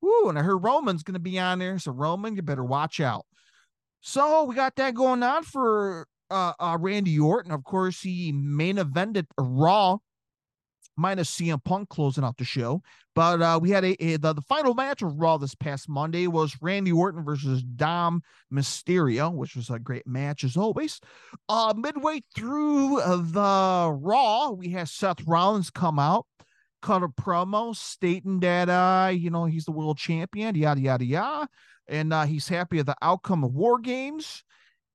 woo, 0.01 0.29
and 0.29 0.37
I 0.37 0.43
heard 0.43 0.63
Roman's 0.63 1.03
going 1.03 1.13
to 1.13 1.19
be 1.19 1.39
on 1.39 1.59
there. 1.59 1.79
So, 1.79 1.91
Roman, 1.91 2.35
you 2.35 2.41
better 2.41 2.63
watch 2.63 2.99
out. 2.99 3.25
So, 4.01 4.43
we 4.43 4.55
got 4.55 4.75
that 4.77 4.95
going 4.95 5.23
on 5.23 5.43
for 5.43 6.07
uh, 6.29 6.53
uh 6.59 6.77
Randy 6.79 7.19
Orton. 7.19 7.51
Of 7.51 7.63
course, 7.63 8.01
he 8.01 8.31
main 8.31 8.77
evented 8.77 9.25
Raw 9.37 9.97
minus 11.01 11.35
CM 11.35 11.61
Punk 11.63 11.89
closing 11.89 12.23
out 12.23 12.37
the 12.37 12.45
show. 12.45 12.81
But 13.13 13.41
uh, 13.41 13.59
we 13.61 13.71
had 13.71 13.83
a, 13.83 14.01
a 14.01 14.17
the, 14.17 14.33
the, 14.33 14.41
final 14.41 14.73
match 14.73 15.01
of 15.01 15.19
Raw 15.19 15.37
this 15.37 15.55
past 15.55 15.89
Monday 15.89 16.27
was 16.27 16.55
Randy 16.61 16.91
Orton 16.91 17.25
versus 17.25 17.61
Dom 17.63 18.21
Mysterio, 18.53 19.33
which 19.33 19.55
was 19.55 19.69
a 19.69 19.79
great 19.79 20.07
match 20.07 20.43
as 20.43 20.55
always. 20.55 21.01
Uh, 21.49 21.73
midway 21.75 22.21
through 22.35 23.01
the 23.01 23.91
Raw, 23.99 24.51
we 24.51 24.69
had 24.69 24.87
Seth 24.87 25.27
Rollins 25.27 25.69
come 25.69 25.99
out, 25.99 26.25
cut 26.81 27.03
a 27.03 27.09
promo 27.09 27.75
stating 27.75 28.39
that 28.41 28.69
uh, 28.69 29.09
you 29.09 29.29
know 29.29 29.45
he's 29.45 29.65
the 29.65 29.71
world 29.71 29.97
champion, 29.97 30.55
yada 30.55 30.79
yada 30.79 31.05
yada, 31.05 31.49
and 31.87 32.13
uh, 32.13 32.25
he's 32.25 32.47
happy 32.47 32.77
with 32.77 32.85
the 32.85 32.95
outcome 33.01 33.43
of 33.43 33.53
War 33.53 33.79
Games. 33.79 34.43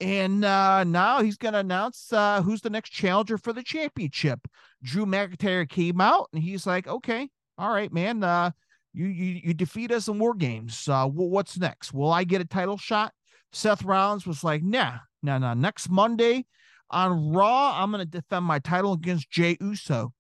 And 0.00 0.44
uh, 0.44 0.84
now 0.84 1.22
he's 1.22 1.38
going 1.38 1.54
to 1.54 1.60
announce 1.60 2.12
uh, 2.12 2.42
who's 2.42 2.60
the 2.60 2.70
next 2.70 2.90
challenger 2.90 3.38
for 3.38 3.52
the 3.52 3.62
championship. 3.62 4.40
Drew 4.82 5.06
McIntyre 5.06 5.68
came 5.68 6.00
out 6.00 6.28
and 6.32 6.42
he's 6.42 6.66
like, 6.66 6.86
okay, 6.86 7.28
all 7.56 7.70
right, 7.70 7.92
man. 7.92 8.22
Uh, 8.22 8.50
you, 8.92 9.06
you, 9.06 9.40
you 9.44 9.54
defeat 9.54 9.92
us 9.92 10.08
in 10.08 10.18
war 10.18 10.34
games. 10.34 10.88
Uh, 10.88 11.06
what's 11.06 11.58
next? 11.58 11.92
Will 11.92 12.10
I 12.10 12.24
get 12.24 12.40
a 12.40 12.46
title 12.46 12.76
shot? 12.76 13.12
Seth 13.52 13.84
Rollins 13.84 14.26
was 14.26 14.44
like, 14.44 14.62
nah, 14.62 14.98
nah, 15.22 15.38
nah. 15.38 15.54
Next 15.54 15.90
Monday 15.90 16.46
on 16.90 17.32
Raw, 17.32 17.74
I'm 17.76 17.90
going 17.90 18.04
to 18.04 18.10
defend 18.10 18.44
my 18.44 18.58
title 18.58 18.92
against 18.92 19.30
Jey 19.30 19.56
Uso. 19.60 20.12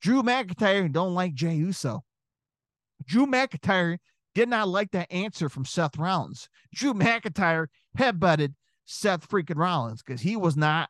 Drew 0.00 0.22
McIntyre 0.22 0.90
don't 0.92 1.14
like 1.14 1.34
Jey 1.34 1.54
Uso. 1.54 2.04
Drew 3.06 3.26
McIntyre 3.26 3.98
did 4.34 4.48
not 4.48 4.68
like 4.68 4.90
that 4.92 5.12
answer 5.12 5.48
from 5.48 5.64
Seth 5.64 5.96
Rollins. 5.98 6.48
Drew 6.74 6.94
McIntyre 6.94 7.66
headbutted 7.98 8.54
Seth 8.92 9.28
freaking 9.28 9.56
Rollins 9.56 10.02
because 10.02 10.20
he 10.20 10.36
was 10.36 10.56
not 10.56 10.88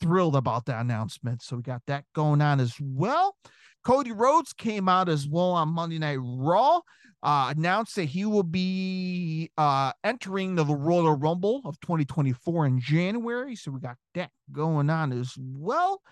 thrilled 0.00 0.36
about 0.36 0.66
that 0.66 0.80
announcement. 0.80 1.42
So 1.42 1.56
we 1.56 1.62
got 1.62 1.82
that 1.86 2.04
going 2.14 2.40
on 2.40 2.60
as 2.60 2.74
well. 2.80 3.36
Cody 3.84 4.12
Rhodes 4.12 4.52
came 4.52 4.88
out 4.88 5.08
as 5.08 5.28
well 5.28 5.52
on 5.52 5.68
Monday 5.68 5.98
Night 5.98 6.18
Raw, 6.20 6.80
uh, 7.22 7.54
announced 7.56 7.94
that 7.96 8.04
he 8.06 8.24
will 8.24 8.42
be 8.42 9.50
uh, 9.56 9.92
entering 10.02 10.56
the 10.56 10.64
Royal 10.64 11.14
Rumble 11.14 11.62
of 11.64 11.78
2024 11.80 12.66
in 12.66 12.80
January. 12.80 13.54
So 13.54 13.70
we 13.70 13.80
got 13.80 13.96
that 14.14 14.30
going 14.50 14.90
on 14.90 15.12
as 15.12 15.34
well. 15.38 16.02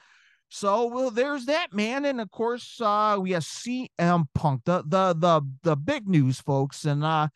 So 0.50 0.86
well, 0.86 1.10
there's 1.10 1.46
that 1.46 1.72
man, 1.72 2.04
and 2.04 2.20
of 2.20 2.30
course 2.30 2.80
uh, 2.80 3.18
we 3.20 3.32
have 3.32 3.42
CM 3.42 4.26
Punk, 4.36 4.62
the 4.64 4.84
the 4.86 5.14
the 5.18 5.42
the 5.64 5.76
big 5.76 6.06
news, 6.06 6.40
folks, 6.40 6.84
and 6.84 7.02
uh, 7.02 7.26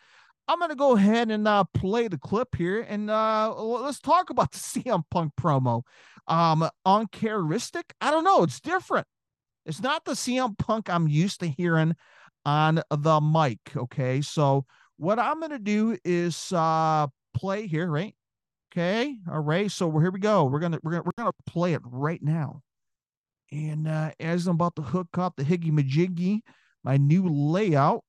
I'm 0.48 0.58
gonna 0.58 0.74
go 0.74 0.96
ahead 0.96 1.30
and 1.30 1.46
uh, 1.46 1.64
play 1.74 2.08
the 2.08 2.16
clip 2.18 2.56
here, 2.56 2.80
and 2.80 3.10
uh, 3.10 3.54
let's 3.54 4.00
talk 4.00 4.30
about 4.30 4.52
the 4.52 4.58
CM 4.58 5.02
Punk 5.10 5.32
promo. 5.38 5.82
Um, 6.26 6.68
uncharacteristic, 6.84 7.94
I 8.00 8.10
don't 8.10 8.24
know, 8.24 8.42
it's 8.42 8.60
different. 8.60 9.06
It's 9.66 9.82
not 9.82 10.04
the 10.04 10.12
CM 10.12 10.56
Punk 10.58 10.88
I'm 10.88 11.06
used 11.06 11.40
to 11.40 11.46
hearing 11.46 11.94
on 12.46 12.82
the 12.90 13.20
mic. 13.20 13.58
Okay, 13.76 14.22
so 14.22 14.64
what 14.96 15.18
I'm 15.18 15.40
gonna 15.40 15.58
do 15.58 15.98
is 16.04 16.52
uh, 16.52 17.06
play 17.34 17.66
here, 17.66 17.90
right? 17.90 18.14
Okay, 18.72 19.16
all 19.30 19.40
right. 19.40 19.70
So 19.70 19.90
here 19.98 20.10
we 20.10 20.20
go. 20.20 20.44
We're 20.44 20.60
gonna 20.60 20.78
we're 20.82 20.92
gonna 20.92 21.04
we're 21.04 21.24
gonna 21.24 21.32
play 21.46 21.74
it 21.74 21.82
right 21.84 22.22
now. 22.22 22.62
And 23.50 23.88
uh, 23.88 24.12
as 24.20 24.46
I'm 24.46 24.54
about 24.54 24.76
to 24.76 24.82
hook 24.82 25.18
up 25.18 25.36
the 25.36 25.44
Higgy 25.44 25.70
Majiggy, 25.70 26.40
my 26.84 26.96
new 26.96 27.28
layout. 27.28 28.04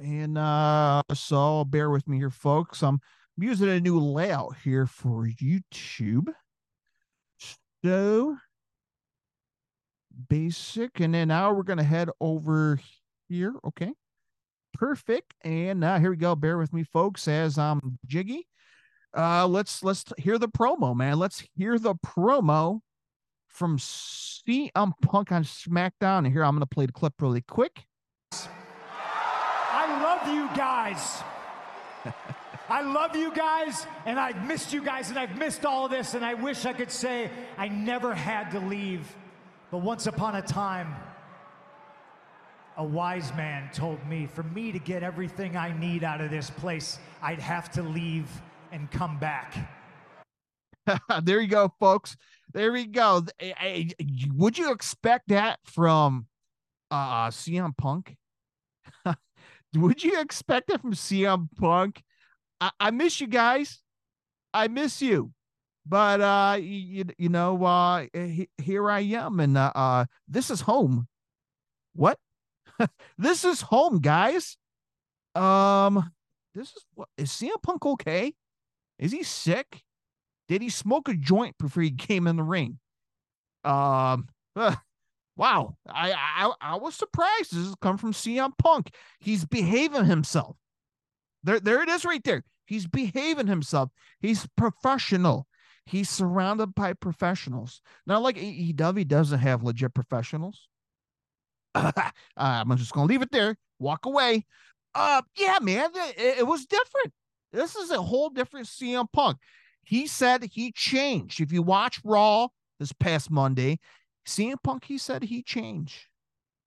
And 0.00 0.38
uh, 0.38 1.02
so 1.12 1.64
bear 1.64 1.90
with 1.90 2.08
me 2.08 2.16
here, 2.16 2.30
folks. 2.30 2.82
I'm 2.82 3.00
using 3.36 3.68
a 3.68 3.80
new 3.80 4.00
layout 4.00 4.56
here 4.64 4.86
for 4.86 5.26
YouTube. 5.26 6.28
So 7.84 8.36
basic. 10.28 11.00
And 11.00 11.14
then 11.14 11.28
now 11.28 11.52
we're 11.52 11.64
going 11.64 11.78
to 11.78 11.84
head 11.84 12.08
over 12.18 12.80
here. 13.28 13.54
Okay. 13.66 13.92
Perfect. 14.72 15.34
And 15.44 15.84
uh, 15.84 15.98
here 15.98 16.10
we 16.10 16.16
go. 16.16 16.34
Bear 16.34 16.56
with 16.56 16.72
me, 16.72 16.82
folks, 16.82 17.28
as 17.28 17.58
I'm 17.58 17.98
jiggy. 18.06 18.46
Uh, 19.14 19.46
let's 19.46 19.82
let's 19.82 20.04
hear 20.18 20.38
the 20.38 20.48
promo, 20.48 20.96
man. 20.96 21.18
Let's 21.18 21.42
hear 21.56 21.78
the 21.78 21.94
promo 21.96 22.80
from 23.48 23.76
CM 23.76 24.92
Punk 25.02 25.32
on 25.32 25.44
SmackDown. 25.44 26.18
And 26.18 26.28
here 26.28 26.44
I'm 26.44 26.54
going 26.54 26.60
to 26.60 26.66
play 26.66 26.86
the 26.86 26.92
clip 26.92 27.14
really 27.20 27.42
quick. 27.42 27.84
I 30.20 30.26
love 30.26 30.34
you 30.34 30.56
guys. 30.56 31.22
I 32.68 32.82
love 32.82 33.16
you 33.16 33.32
guys, 33.32 33.86
and 34.06 34.18
I've 34.18 34.46
missed 34.46 34.72
you 34.72 34.82
guys, 34.82 35.10
and 35.10 35.18
I've 35.18 35.36
missed 35.36 35.64
all 35.64 35.86
of 35.86 35.90
this, 35.90 36.14
and 36.14 36.24
I 36.24 36.34
wish 36.34 36.66
I 36.66 36.72
could 36.72 36.90
say 36.90 37.30
I 37.56 37.68
never 37.68 38.14
had 38.14 38.50
to 38.52 38.60
leave. 38.60 39.16
But 39.70 39.78
once 39.78 40.06
upon 40.06 40.36
a 40.36 40.42
time, 40.42 40.94
a 42.76 42.84
wise 42.84 43.32
man 43.34 43.70
told 43.72 44.06
me 44.06 44.26
for 44.26 44.42
me 44.42 44.72
to 44.72 44.78
get 44.78 45.02
everything 45.02 45.56
I 45.56 45.76
need 45.78 46.04
out 46.04 46.20
of 46.20 46.30
this 46.30 46.50
place, 46.50 46.98
I'd 47.22 47.40
have 47.40 47.70
to 47.72 47.82
leave 47.82 48.28
and 48.72 48.90
come 48.90 49.18
back. 49.18 49.56
there 51.22 51.40
you 51.40 51.48
go, 51.48 51.72
folks. 51.80 52.16
There 52.52 52.72
we 52.72 52.86
go. 52.86 53.24
Would 54.34 54.58
you 54.58 54.72
expect 54.72 55.28
that 55.28 55.60
from 55.64 56.26
uh 56.90 57.28
CM 57.28 57.76
Punk? 57.76 58.16
Would 59.76 60.02
you 60.02 60.20
expect 60.20 60.70
it 60.70 60.80
from 60.80 60.94
CM 60.94 61.48
Punk? 61.56 62.02
I, 62.60 62.70
I 62.80 62.90
miss 62.90 63.20
you 63.20 63.26
guys. 63.26 63.80
I 64.52 64.68
miss 64.68 65.00
you. 65.00 65.32
But 65.86 66.20
uh 66.20 66.58
you, 66.60 67.06
you 67.18 67.28
know 67.28 67.64
uh 67.64 68.06
here 68.58 68.90
I 68.90 69.00
am 69.00 69.40
and 69.40 69.56
uh, 69.56 69.72
uh 69.74 70.04
this 70.28 70.50
is 70.50 70.60
home. 70.60 71.08
What? 71.94 72.18
this 73.18 73.44
is 73.44 73.62
home, 73.62 74.00
guys. 74.00 74.56
Um 75.34 76.10
this 76.54 76.68
is 76.68 76.84
what 76.94 77.08
is 77.16 77.30
CM 77.30 77.62
Punk 77.62 77.86
okay? 77.86 78.34
Is 78.98 79.12
he 79.12 79.22
sick? 79.22 79.82
Did 80.48 80.62
he 80.62 80.68
smoke 80.68 81.08
a 81.08 81.14
joint 81.14 81.56
before 81.58 81.82
he 81.82 81.90
came 82.08 82.26
in 82.26 82.36
the 82.36 82.42
ring? 82.42 82.78
Um, 83.64 84.28
uh, 84.56 84.74
wow, 85.40 85.74
I, 85.88 86.12
I 86.12 86.52
I 86.60 86.76
was 86.76 86.94
surprised. 86.94 87.56
This 87.56 87.64
has 87.64 87.74
come 87.80 87.96
from 87.96 88.12
CM 88.12 88.52
Punk. 88.58 88.94
He's 89.20 89.46
behaving 89.46 90.04
himself. 90.04 90.58
There, 91.42 91.58
there 91.58 91.82
it 91.82 91.88
is, 91.88 92.04
right 92.04 92.22
there. 92.22 92.44
He's 92.66 92.86
behaving 92.86 93.46
himself. 93.46 93.88
He's 94.20 94.46
professional. 94.58 95.46
He's 95.86 96.10
surrounded 96.10 96.74
by 96.74 96.92
professionals. 96.92 97.80
Not 98.06 98.20
like 98.20 98.36
AEW 98.36 99.08
doesn't 99.08 99.38
have 99.38 99.62
legit 99.62 99.94
professionals. 99.94 100.68
I'm 101.74 102.76
just 102.76 102.92
gonna 102.92 103.06
leave 103.06 103.22
it 103.22 103.32
there. 103.32 103.56
Walk 103.78 104.04
away. 104.04 104.44
Uh, 104.94 105.22
yeah, 105.38 105.58
man, 105.62 105.88
it, 105.94 106.40
it 106.40 106.46
was 106.46 106.66
different. 106.66 107.14
This 107.50 107.76
is 107.76 107.90
a 107.90 108.02
whole 108.02 108.28
different 108.28 108.66
CM 108.66 109.06
Punk. 109.10 109.38
He 109.84 110.06
said 110.06 110.44
he 110.44 110.70
changed. 110.72 111.40
If 111.40 111.50
you 111.50 111.62
watch 111.62 111.98
Raw 112.04 112.48
this 112.78 112.92
past 112.92 113.30
Monday, 113.30 113.78
CM 114.26 114.56
Punk, 114.62 114.84
he 114.84 114.98
said 114.98 115.24
he 115.24 115.42
changed. 115.42 116.06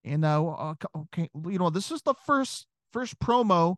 And 0.04 0.26
uh, 0.26 0.74
okay, 0.96 1.30
you 1.48 1.60
know, 1.60 1.70
this 1.70 1.92
is 1.92 2.02
the 2.02 2.14
first 2.14 2.68
first 2.92 3.20
promo 3.20 3.76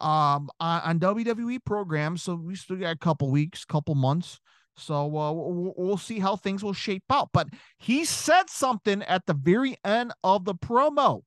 um 0.00 0.50
on, 0.60 0.80
on 0.82 1.00
WWE 1.00 1.64
program, 1.64 2.16
so 2.16 2.34
we 2.34 2.54
still 2.54 2.76
got 2.76 2.94
a 2.94 2.98
couple 2.98 3.30
weeks, 3.30 3.64
couple 3.64 3.94
months. 3.94 4.38
So 4.76 4.94
uh, 5.16 5.32
we'll, 5.32 5.74
we'll 5.76 5.98
see 5.98 6.18
how 6.18 6.36
things 6.36 6.62
will 6.62 6.72
shape 6.72 7.04
out. 7.10 7.28
But 7.32 7.48
he 7.78 8.04
said 8.04 8.48
something 8.48 9.02
at 9.02 9.26
the 9.26 9.34
very 9.34 9.76
end 9.84 10.12
of 10.24 10.44
the 10.44 10.54
promo. 10.54 11.22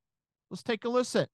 Let's 0.50 0.64
take 0.64 0.84
a 0.86 0.90
listen. 0.90 1.28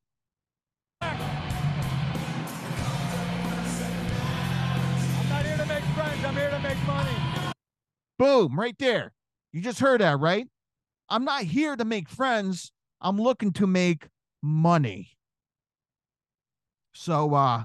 I'm 6.31 6.37
here 6.37 6.49
to 6.49 6.59
make 6.59 6.87
money. 6.87 7.11
Boom, 8.17 8.57
right 8.57 8.75
there. 8.79 9.11
You 9.51 9.61
just 9.61 9.79
heard 9.79 10.01
that, 10.01 10.19
right? 10.19 10.47
I'm 11.09 11.25
not 11.25 11.43
here 11.43 11.75
to 11.75 11.83
make 11.85 12.09
friends. 12.09 12.71
I'm 13.01 13.19
looking 13.19 13.51
to 13.53 13.67
make 13.67 14.07
money. 14.41 15.17
So, 16.93 17.33
uh, 17.33 17.63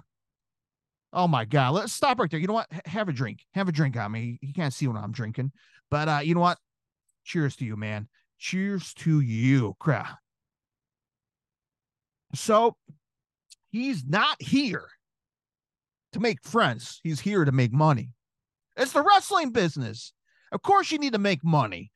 oh 1.12 1.28
my 1.28 1.45
God, 1.45 1.75
let's 1.75 1.93
stop 1.93 2.19
right 2.19 2.31
there. 2.31 2.40
You 2.40 2.47
know 2.47 2.55
what? 2.55 2.69
Have 2.87 3.09
a 3.09 3.12
drink. 3.12 3.40
Have 3.55 3.69
a 3.69 3.73
drink 3.73 3.97
on 3.97 4.12
me. 4.12 4.38
You 4.40 4.52
can't 4.52 4.73
see 4.73 4.87
what 4.87 4.97
I'm 4.97 5.12
drinking, 5.12 5.52
but, 5.90 6.09
uh, 6.09 6.21
you 6.23 6.35
know 6.35 6.40
what? 6.40 6.59
Cheers 7.25 7.57
to 7.57 7.64
you, 7.64 7.76
man. 7.76 8.09
Cheers 8.38 8.95
to 8.95 9.21
you, 9.21 9.75
crap. 9.78 10.19
So, 12.35 12.76
he's 13.71 14.05
not 14.05 14.40
here 14.40 14.88
to 16.12 16.21
make 16.21 16.43
friends. 16.43 17.00
He's 17.02 17.21
here 17.21 17.45
to 17.45 17.52
make 17.52 17.73
money. 17.73 18.11
It's 18.76 18.93
the 18.93 19.02
wrestling 19.02 19.50
business. 19.50 20.12
Of 20.56 20.62
course, 20.62 20.90
you 20.90 20.98
need 20.98 21.12
to 21.12 21.18
make 21.18 21.44
money. 21.44 21.90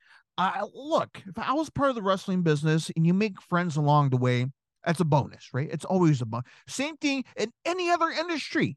Look, 0.75 1.23
if 1.26 1.38
I 1.38 1.55
was 1.55 1.71
part 1.71 1.88
of 1.88 1.95
the 1.95 2.02
wrestling 2.02 2.43
business 2.43 2.90
and 2.95 3.07
you 3.07 3.14
make 3.14 3.40
friends 3.40 3.79
along 3.79 4.11
the 4.11 4.19
way, 4.19 4.49
that's 4.85 5.00
a 5.00 5.05
bonus, 5.07 5.49
right? 5.55 5.71
It's 5.73 5.87
always 5.87 6.21
a 6.21 6.26
bonus. 6.26 6.45
Same 6.69 6.99
thing 6.99 7.25
in 7.38 7.50
any 7.64 7.88
other 7.88 8.11
industry. 8.11 8.76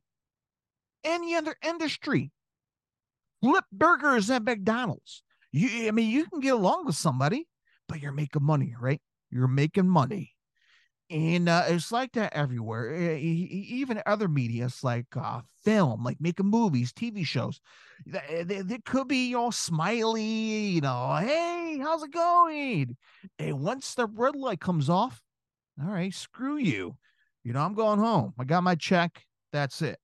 Any 1.03 1.35
other 1.35 1.53
industry. 1.61 2.31
Flip 3.41 3.65
burgers 3.73 4.29
at 4.29 4.45
McDonald's. 4.45 5.21
You, 5.51 5.89
I 5.89 5.91
mean, 5.91 6.09
you 6.09 6.27
can 6.27 6.39
get 6.39 6.53
along 6.53 6.85
with 6.85 6.95
somebody, 6.95 7.45
but 7.89 8.01
you're 8.01 8.13
making 8.13 8.41
money, 8.41 8.75
right? 8.79 9.01
You're 9.31 9.49
making 9.49 9.89
money 9.89 10.31
and 11.13 11.47
uh, 11.47 11.65
it's 11.67 11.91
like 11.91 12.11
that 12.13 12.33
everywhere 12.33 13.15
even 13.15 14.01
other 14.05 14.27
media 14.27 14.65
it's 14.65 14.83
like 14.83 15.05
uh, 15.15 15.41
film 15.63 16.03
like 16.03 16.19
making 16.19 16.47
movies 16.47 16.91
tv 16.91 17.25
shows 17.25 17.61
they, 18.05 18.43
they, 18.43 18.79
could 18.79 19.07
be 19.07 19.31
know 19.31 19.51
smiley 19.51 20.23
you 20.23 20.81
know 20.81 21.15
hey 21.21 21.77
how's 21.81 22.03
it 22.03 22.11
going? 22.11 22.97
And 23.39 23.59
once 23.61 23.93
the 23.93 24.07
red 24.07 24.35
light 24.35 24.59
comes 24.59 24.89
off 24.89 25.21
all 25.81 25.89
right 25.89 26.13
screw 26.13 26.57
you. 26.57 26.97
You 27.43 27.53
know 27.53 27.61
i'm 27.61 27.75
going 27.75 27.99
home. 27.99 28.33
I 28.39 28.43
got 28.43 28.63
my 28.63 28.75
check. 28.75 29.23
That's 29.51 29.81
it. 29.81 29.99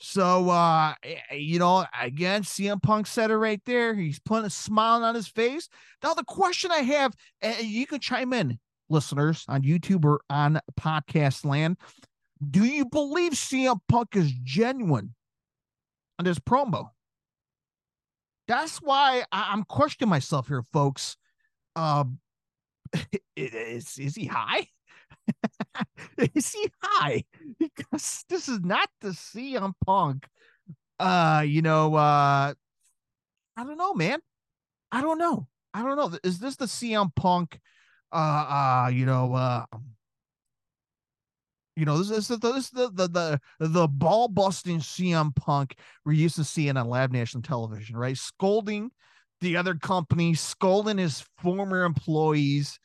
So 0.00 0.50
uh 0.50 0.94
eh, 1.04 1.16
eh, 1.30 1.34
you 1.36 1.60
know 1.60 1.86
again 2.00 2.42
CM 2.42 2.82
Punk 2.82 3.06
said 3.06 3.30
it 3.30 3.36
right 3.36 3.60
there. 3.64 3.94
He's 3.94 4.18
putting 4.18 4.46
a 4.46 4.50
smile 4.50 5.04
on 5.04 5.14
his 5.14 5.28
face. 5.28 5.68
Now 6.02 6.14
the 6.14 6.24
question 6.24 6.72
i 6.72 6.78
have 6.78 7.14
and 7.40 7.62
you 7.62 7.86
can 7.86 8.00
chime 8.00 8.32
in 8.32 8.58
listeners 8.88 9.44
on 9.48 9.62
YouTube 9.62 10.04
or 10.04 10.20
on 10.30 10.60
podcast 10.78 11.44
land. 11.44 11.76
Do 12.50 12.64
you 12.64 12.86
believe 12.86 13.32
CM 13.32 13.80
Punk 13.88 14.16
is 14.16 14.32
genuine 14.44 15.14
on 16.18 16.24
this 16.24 16.38
promo? 16.38 16.90
That's 18.46 18.78
why 18.78 19.24
I'm 19.30 19.64
questioning 19.64 20.08
myself 20.08 20.48
here, 20.48 20.62
folks. 20.62 21.16
Um, 21.76 22.18
is, 23.36 23.98
is 23.98 24.14
he 24.14 24.26
high? 24.26 24.66
see 26.38 26.66
high 26.82 27.24
because 27.58 28.24
this 28.28 28.48
is 28.48 28.60
not 28.60 28.88
the 29.00 29.10
CM 29.10 29.72
Punk. 29.84 30.26
Uh, 30.98 31.44
you 31.46 31.62
know, 31.62 31.94
uh, 31.94 32.54
I 33.56 33.64
don't 33.64 33.76
know, 33.76 33.94
man. 33.94 34.20
I 34.90 35.02
don't 35.02 35.18
know. 35.18 35.46
I 35.74 35.82
don't 35.82 35.96
know. 35.96 36.18
Is 36.24 36.38
this 36.38 36.56
the 36.56 36.64
CM 36.64 37.14
Punk? 37.14 37.60
Uh, 38.12 38.86
uh, 38.86 38.90
you 38.92 39.04
know, 39.04 39.34
uh, 39.34 39.64
you 41.76 41.84
know, 41.84 41.98
this 41.98 42.10
is 42.10 42.28
the 42.28 42.36
this 42.38 42.64
is 42.64 42.70
the 42.70 42.90
the 42.90 43.08
the, 43.08 43.40
the 43.68 43.88
ball 43.88 44.28
busting 44.28 44.80
CM 44.80 45.34
Punk 45.34 45.76
we're 46.04 46.12
used 46.12 46.36
to 46.36 46.44
seeing 46.44 46.76
on 46.76 46.88
live 46.88 47.12
national 47.12 47.42
television, 47.42 47.96
right? 47.96 48.16
Scolding 48.16 48.90
the 49.40 49.56
other 49.56 49.74
company, 49.76 50.34
scolding 50.34 50.98
his 50.98 51.24
former 51.38 51.84
employees. 51.84 52.80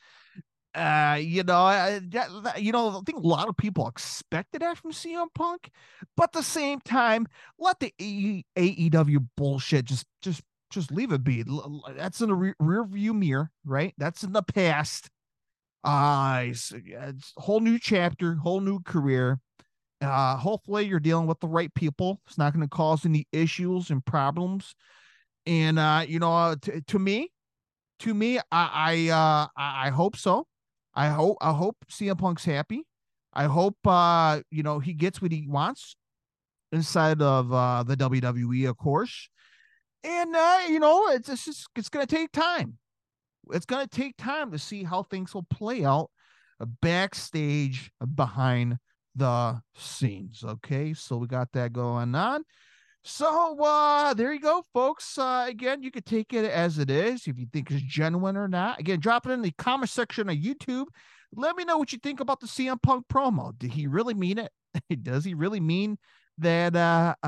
Uh, 0.74 1.18
you 1.20 1.44
know, 1.44 1.56
I, 1.56 2.00
that, 2.10 2.60
you 2.62 2.72
know, 2.72 2.98
I 2.98 3.00
think 3.06 3.18
a 3.18 3.26
lot 3.26 3.48
of 3.48 3.56
people 3.56 3.88
expected 3.88 4.62
that 4.62 4.76
from 4.78 4.92
CM 4.92 5.28
Punk, 5.34 5.70
but 6.16 6.24
at 6.24 6.32
the 6.32 6.42
same 6.42 6.80
time, 6.80 7.26
let 7.58 7.80
the 7.80 7.92
AEW 8.00 9.26
bullshit 9.36 9.86
just 9.86 10.06
just 10.22 10.42
just 10.70 10.92
leave 10.92 11.12
it 11.12 11.24
be. 11.24 11.44
That's 11.96 12.20
in 12.20 12.28
the 12.28 12.34
re- 12.34 12.54
rear 12.58 12.84
view 12.84 13.14
mirror, 13.14 13.50
right? 13.64 13.94
That's 13.98 14.24
in 14.24 14.32
the 14.32 14.42
past. 14.42 15.10
Uh, 15.84 16.46
whole 17.36 17.60
new 17.60 17.78
chapter, 17.78 18.36
whole 18.36 18.60
new 18.60 18.80
career. 18.80 19.38
Uh, 20.00 20.36
hopefully 20.36 20.86
you're 20.86 21.00
dealing 21.00 21.26
with 21.26 21.40
the 21.40 21.46
right 21.48 21.72
people. 21.74 22.20
It's 22.26 22.38
not 22.38 22.52
going 22.52 22.64
to 22.64 22.68
cause 22.68 23.04
any 23.04 23.26
issues 23.32 23.90
and 23.90 24.04
problems. 24.04 24.74
And 25.46 25.78
uh, 25.78 26.04
you 26.06 26.18
know, 26.18 26.54
t- 26.60 26.80
to 26.88 26.98
me, 26.98 27.30
to 28.00 28.14
me, 28.14 28.38
I 28.38 28.42
I 28.50 29.10
uh 29.10 29.46
I 29.56 29.90
hope 29.90 30.16
so. 30.16 30.46
I 30.94 31.08
hope 31.08 31.36
I 31.40 31.52
hope 31.52 31.76
CM 31.90 32.18
Punk's 32.18 32.44
happy. 32.44 32.84
I 33.32 33.44
hope 33.44 33.76
uh 33.84 34.40
you 34.50 34.62
know 34.62 34.78
he 34.78 34.94
gets 34.94 35.20
what 35.20 35.32
he 35.32 35.46
wants 35.46 35.96
inside 36.72 37.20
of 37.20 37.52
uh 37.52 37.82
the 37.82 37.96
WWE, 37.96 38.68
of 38.68 38.76
course. 38.78 39.28
And 40.02 40.34
uh, 40.34 40.60
you 40.68 40.80
know, 40.80 41.08
it's, 41.08 41.28
it's 41.28 41.44
just 41.44 41.68
it's 41.76 41.88
gonna 41.88 42.06
take 42.06 42.32
time 42.32 42.78
it's 43.52 43.66
going 43.66 43.86
to 43.86 43.88
take 43.88 44.16
time 44.16 44.52
to 44.52 44.58
see 44.58 44.82
how 44.82 45.02
things 45.02 45.34
will 45.34 45.46
play 45.50 45.84
out 45.84 46.10
backstage 46.80 47.90
behind 48.14 48.78
the 49.14 49.60
scenes. 49.76 50.42
Okay, 50.44 50.94
so 50.94 51.16
we 51.16 51.26
got 51.26 51.52
that 51.52 51.72
going 51.72 52.14
on. 52.14 52.44
So 53.06 53.62
uh 53.62 54.14
there 54.14 54.32
you 54.32 54.40
go, 54.40 54.62
folks. 54.72 55.18
Uh 55.18 55.44
again, 55.48 55.82
you 55.82 55.90
could 55.90 56.06
take 56.06 56.32
it 56.32 56.50
as 56.50 56.78
it 56.78 56.90
is 56.90 57.26
if 57.26 57.38
you 57.38 57.46
think 57.52 57.70
it's 57.70 57.82
genuine 57.82 58.36
or 58.36 58.48
not. 58.48 58.80
Again, 58.80 58.98
drop 58.98 59.26
it 59.26 59.32
in 59.32 59.42
the 59.42 59.52
comment 59.58 59.90
section 59.90 60.28
of 60.30 60.36
YouTube. 60.36 60.86
Let 61.36 61.56
me 61.56 61.64
know 61.64 61.76
what 61.76 61.92
you 61.92 61.98
think 62.02 62.20
about 62.20 62.40
the 62.40 62.46
CM 62.46 62.80
Punk 62.80 63.06
promo. 63.12 63.56
Did 63.58 63.72
he 63.72 63.86
really 63.86 64.14
mean 64.14 64.38
it? 64.38 64.50
Does 65.02 65.24
he 65.24 65.34
really 65.34 65.60
mean 65.60 65.98
that 66.38 66.74
uh 66.74 67.14
uh 67.22 67.26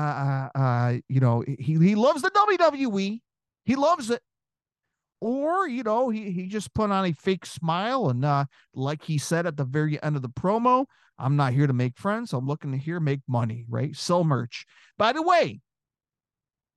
uh, 0.55 0.57
uh 0.57 0.97
you 1.07 1.19
know 1.19 1.43
he 1.47 1.77
he 1.77 1.95
loves 1.95 2.23
the 2.23 2.31
WWE? 2.31 3.21
He 3.65 3.75
loves 3.75 4.09
it 4.09 4.21
or 5.19 5.67
you 5.67 5.83
know 5.83 6.09
he, 6.09 6.31
he 6.31 6.47
just 6.47 6.73
put 6.73 6.91
on 6.91 7.05
a 7.05 7.11
fake 7.11 7.45
smile 7.45 8.09
and 8.09 8.23
uh 8.23 8.45
like 8.73 9.03
he 9.03 9.17
said 9.17 9.45
at 9.45 9.57
the 9.57 9.63
very 9.63 10.01
end 10.03 10.15
of 10.15 10.21
the 10.21 10.29
promo 10.29 10.85
i'm 11.17 11.35
not 11.35 11.53
here 11.53 11.67
to 11.67 11.73
make 11.73 11.97
friends 11.97 12.33
i'm 12.33 12.45
looking 12.45 12.71
to 12.71 12.77
here 12.77 12.99
make 12.99 13.21
money 13.27 13.65
right? 13.69 13.95
Sell 13.95 14.23
merch. 14.23 14.65
By 14.97 15.13
the 15.13 15.21
way 15.21 15.59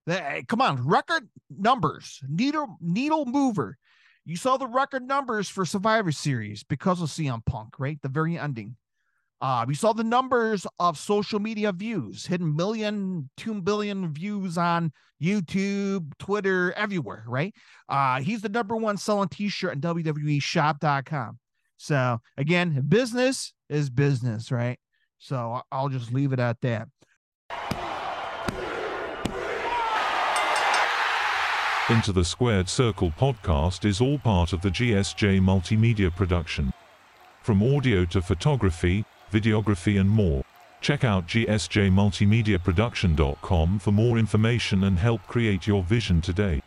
the, 0.06 0.42
come 0.48 0.60
on 0.60 0.86
record 0.86 1.28
numbers 1.50 2.20
needle 2.28 2.76
needle 2.80 3.26
mover. 3.26 3.76
You 4.24 4.36
saw 4.36 4.56
the 4.56 4.66
record 4.66 5.02
numbers 5.02 5.48
for 5.48 5.64
survivor 5.64 6.12
series 6.12 6.62
because 6.62 7.02
of 7.02 7.08
CM 7.08 7.44
Punk 7.44 7.78
right? 7.78 8.00
The 8.02 8.08
very 8.08 8.38
ending 8.38 8.76
uh, 9.40 9.64
we 9.66 9.74
saw 9.74 9.92
the 9.92 10.04
numbers 10.04 10.66
of 10.78 10.98
social 10.98 11.40
media 11.40 11.72
views, 11.72 12.26
hitting 12.26 12.54
million, 12.54 13.30
two 13.36 13.60
billion 13.62 14.12
views 14.12 14.58
on 14.58 14.92
YouTube, 15.22 16.12
Twitter, 16.18 16.72
everywhere, 16.72 17.24
right? 17.26 17.54
Uh, 17.88 18.20
he's 18.20 18.42
the 18.42 18.48
number 18.48 18.76
one 18.76 18.96
selling 18.96 19.28
t-shirt 19.28 19.72
on 19.72 19.80
WWE 19.80 20.42
shop.com. 20.42 21.38
So 21.78 22.20
again, 22.36 22.84
business 22.88 23.54
is 23.70 23.88
business, 23.88 24.52
right? 24.52 24.78
So 25.18 25.62
I'll 25.72 25.88
just 25.88 26.12
leave 26.12 26.32
it 26.32 26.40
at 26.40 26.60
that. 26.60 26.88
Into 31.88 32.12
the 32.12 32.24
Squared 32.24 32.68
Circle 32.68 33.12
podcast 33.18 33.84
is 33.84 34.00
all 34.00 34.18
part 34.18 34.52
of 34.52 34.60
the 34.60 34.68
GSJ 34.68 35.40
multimedia 35.40 36.14
production. 36.14 36.72
From 37.42 37.62
audio 37.62 38.04
to 38.04 38.22
photography, 38.22 39.04
videography 39.30 40.00
and 40.00 40.10
more. 40.10 40.42
Check 40.80 41.04
out 41.04 41.28
gsjmultimediaproduction.com 41.28 43.78
for 43.78 43.92
more 43.92 44.18
information 44.18 44.82
and 44.84 44.98
help 44.98 45.26
create 45.26 45.66
your 45.66 45.82
vision 45.82 46.20
today. 46.20 46.60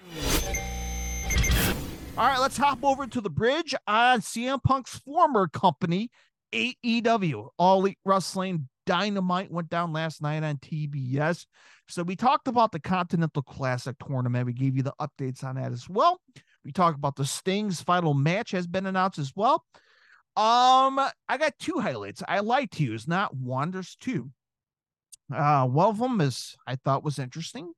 All 2.15 2.28
right, 2.28 2.39
let's 2.39 2.58
hop 2.58 2.84
over 2.84 3.08
to 3.08 3.21
the 3.21 3.32
bridge 3.32 3.73
on 3.88 4.21
CM 4.21 4.62
Punk's 4.63 4.99
former 4.99 5.47
company, 5.47 6.12
AEW. 6.54 7.49
All 7.58 7.80
Elite 7.80 7.97
Wrestling 8.06 8.69
Dynamite 8.86 9.52
went 9.52 9.69
down 9.69 9.93
last 9.93 10.21
night 10.21 10.43
on 10.43 10.58
TBS. 10.58 11.47
So 11.88 12.04
we 12.04 12.15
talked 12.15 12.47
about 12.47 12.71
the 12.71 12.80
Continental 12.80 13.41
Classic 13.41 13.95
tournament. 14.06 14.45
We 14.45 14.54
gave 14.54 14.78
you 14.78 14.84
the 14.84 14.93
updates 15.02 15.43
on 15.43 15.56
that 15.56 15.71
as 15.71 15.89
well. 15.89 16.21
We 16.63 16.71
talked 16.71 16.97
about 16.97 17.15
the 17.15 17.26
Sting's 17.26 17.82
final 17.82 18.13
match 18.13 18.52
has 18.52 18.67
been 18.67 18.86
announced 18.86 19.17
as 19.17 19.34
well. 19.36 19.63
Um, 20.36 21.00
I 21.30 21.38
got 21.38 21.60
two 21.60 21.80
highlights. 21.80 22.24
I 22.28 22.39
like 22.39 22.72
to 22.72 22.84
use 22.84 23.08
not 23.08 23.36
one, 23.36 23.72
there's 23.72 23.96
two. 23.96 24.32
Uh, 25.34 25.67
one 25.67 25.88
of 25.88 26.00
them 26.00 26.22
is 26.22 26.56
I 26.67 26.76
thought 26.76 27.04
was 27.04 27.19
interesting. 27.19 27.72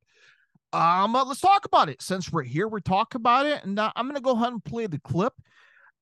Um, 0.73 1.15
uh, 1.15 1.23
let's 1.25 1.41
talk 1.41 1.65
about 1.65 1.89
it 1.89 2.01
since 2.01 2.31
we're 2.31 2.43
here. 2.43 2.67
We're 2.67 2.79
talking 2.79 3.19
about 3.19 3.45
it, 3.45 3.63
and 3.63 3.77
uh, 3.79 3.91
I'm 3.95 4.07
gonna 4.07 4.21
go 4.21 4.31
ahead 4.31 4.53
and 4.53 4.63
play 4.63 4.87
the 4.87 4.99
clip. 4.99 5.33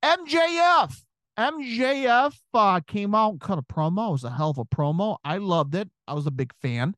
MJF, 0.03 0.95
MJF 1.37 2.35
uh, 2.53 2.79
came 2.87 3.15
out 3.15 3.31
and 3.31 3.41
cut 3.41 3.59
a 3.59 3.61
promo. 3.61 4.09
It 4.09 4.11
was 4.13 4.23
a 4.23 4.31
hell 4.31 4.49
of 4.51 4.57
a 4.57 4.65
promo. 4.65 5.17
I 5.23 5.37
loved 5.37 5.75
it. 5.75 5.89
I 6.07 6.13
was 6.13 6.27
a 6.27 6.31
big 6.31 6.53
fan. 6.61 6.95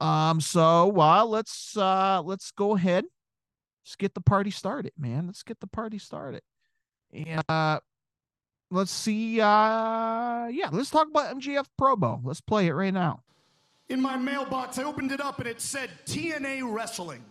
Um, 0.00 0.40
so 0.40 0.92
uh, 1.00 1.24
let's 1.24 1.76
uh, 1.76 2.22
let's 2.24 2.50
go 2.52 2.76
ahead. 2.76 3.04
Let's 3.84 3.96
get 3.96 4.14
the 4.14 4.20
party 4.20 4.50
started, 4.50 4.92
man. 4.98 5.26
Let's 5.26 5.42
get 5.42 5.60
the 5.60 5.66
party 5.66 5.98
started. 5.98 6.42
And 7.12 7.42
uh, 7.48 7.80
let's 8.70 8.90
see. 8.90 9.40
Uh, 9.40 10.46
yeah, 10.48 10.68
let's 10.72 10.90
talk 10.90 11.08
about 11.08 11.36
MJF 11.38 11.66
Promo. 11.80 12.20
Let's 12.24 12.40
play 12.40 12.66
it 12.66 12.72
right 12.72 12.94
now. 12.94 13.22
In 13.88 14.00
my 14.00 14.16
mailbox, 14.16 14.78
I 14.78 14.84
opened 14.84 15.12
it 15.12 15.20
up 15.20 15.38
and 15.38 15.48
it 15.48 15.60
said 15.60 15.90
TNA 16.06 16.72
Wrestling. 16.72 17.24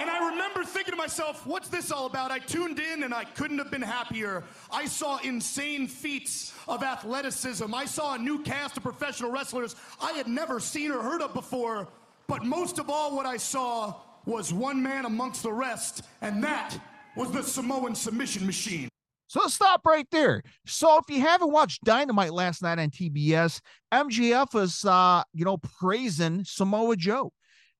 And 0.00 0.10
I 0.10 0.30
remember 0.30 0.64
thinking 0.64 0.90
to 0.92 0.96
myself, 0.96 1.46
what's 1.46 1.68
this 1.68 1.92
all 1.92 2.06
about? 2.06 2.32
I 2.32 2.40
tuned 2.40 2.80
in 2.80 3.04
and 3.04 3.14
I 3.14 3.24
couldn't 3.24 3.58
have 3.58 3.70
been 3.70 3.82
happier. 3.82 4.42
I 4.72 4.86
saw 4.86 5.18
insane 5.18 5.86
feats 5.86 6.52
of 6.66 6.82
athleticism. 6.82 7.72
I 7.72 7.84
saw 7.84 8.14
a 8.14 8.18
new 8.18 8.42
cast 8.42 8.76
of 8.76 8.82
professional 8.82 9.30
wrestlers 9.30 9.76
I 10.02 10.12
had 10.12 10.26
never 10.26 10.58
seen 10.58 10.90
or 10.90 11.00
heard 11.00 11.22
of 11.22 11.32
before. 11.32 11.88
But 12.26 12.44
most 12.44 12.78
of 12.78 12.90
all, 12.90 13.14
what 13.14 13.26
I 13.26 13.36
saw 13.36 13.94
was 14.26 14.52
one 14.52 14.82
man 14.82 15.04
amongst 15.04 15.42
the 15.42 15.52
rest, 15.52 16.02
and 16.22 16.42
that 16.42 16.76
was 17.16 17.30
the 17.30 17.42
Samoan 17.42 17.94
submission 17.94 18.46
machine. 18.46 18.88
So 19.34 19.40
let's 19.40 19.54
stop 19.54 19.84
right 19.84 20.06
there. 20.12 20.44
So 20.64 20.96
if 20.98 21.12
you 21.12 21.20
haven't 21.20 21.50
watched 21.50 21.82
Dynamite 21.82 22.32
last 22.32 22.62
night 22.62 22.78
on 22.78 22.90
TBS, 22.90 23.60
MJF 23.92 24.62
is 24.62 24.84
uh, 24.84 25.24
you 25.32 25.44
know, 25.44 25.56
praising 25.56 26.44
Samoa 26.44 26.94
Joe. 26.94 27.32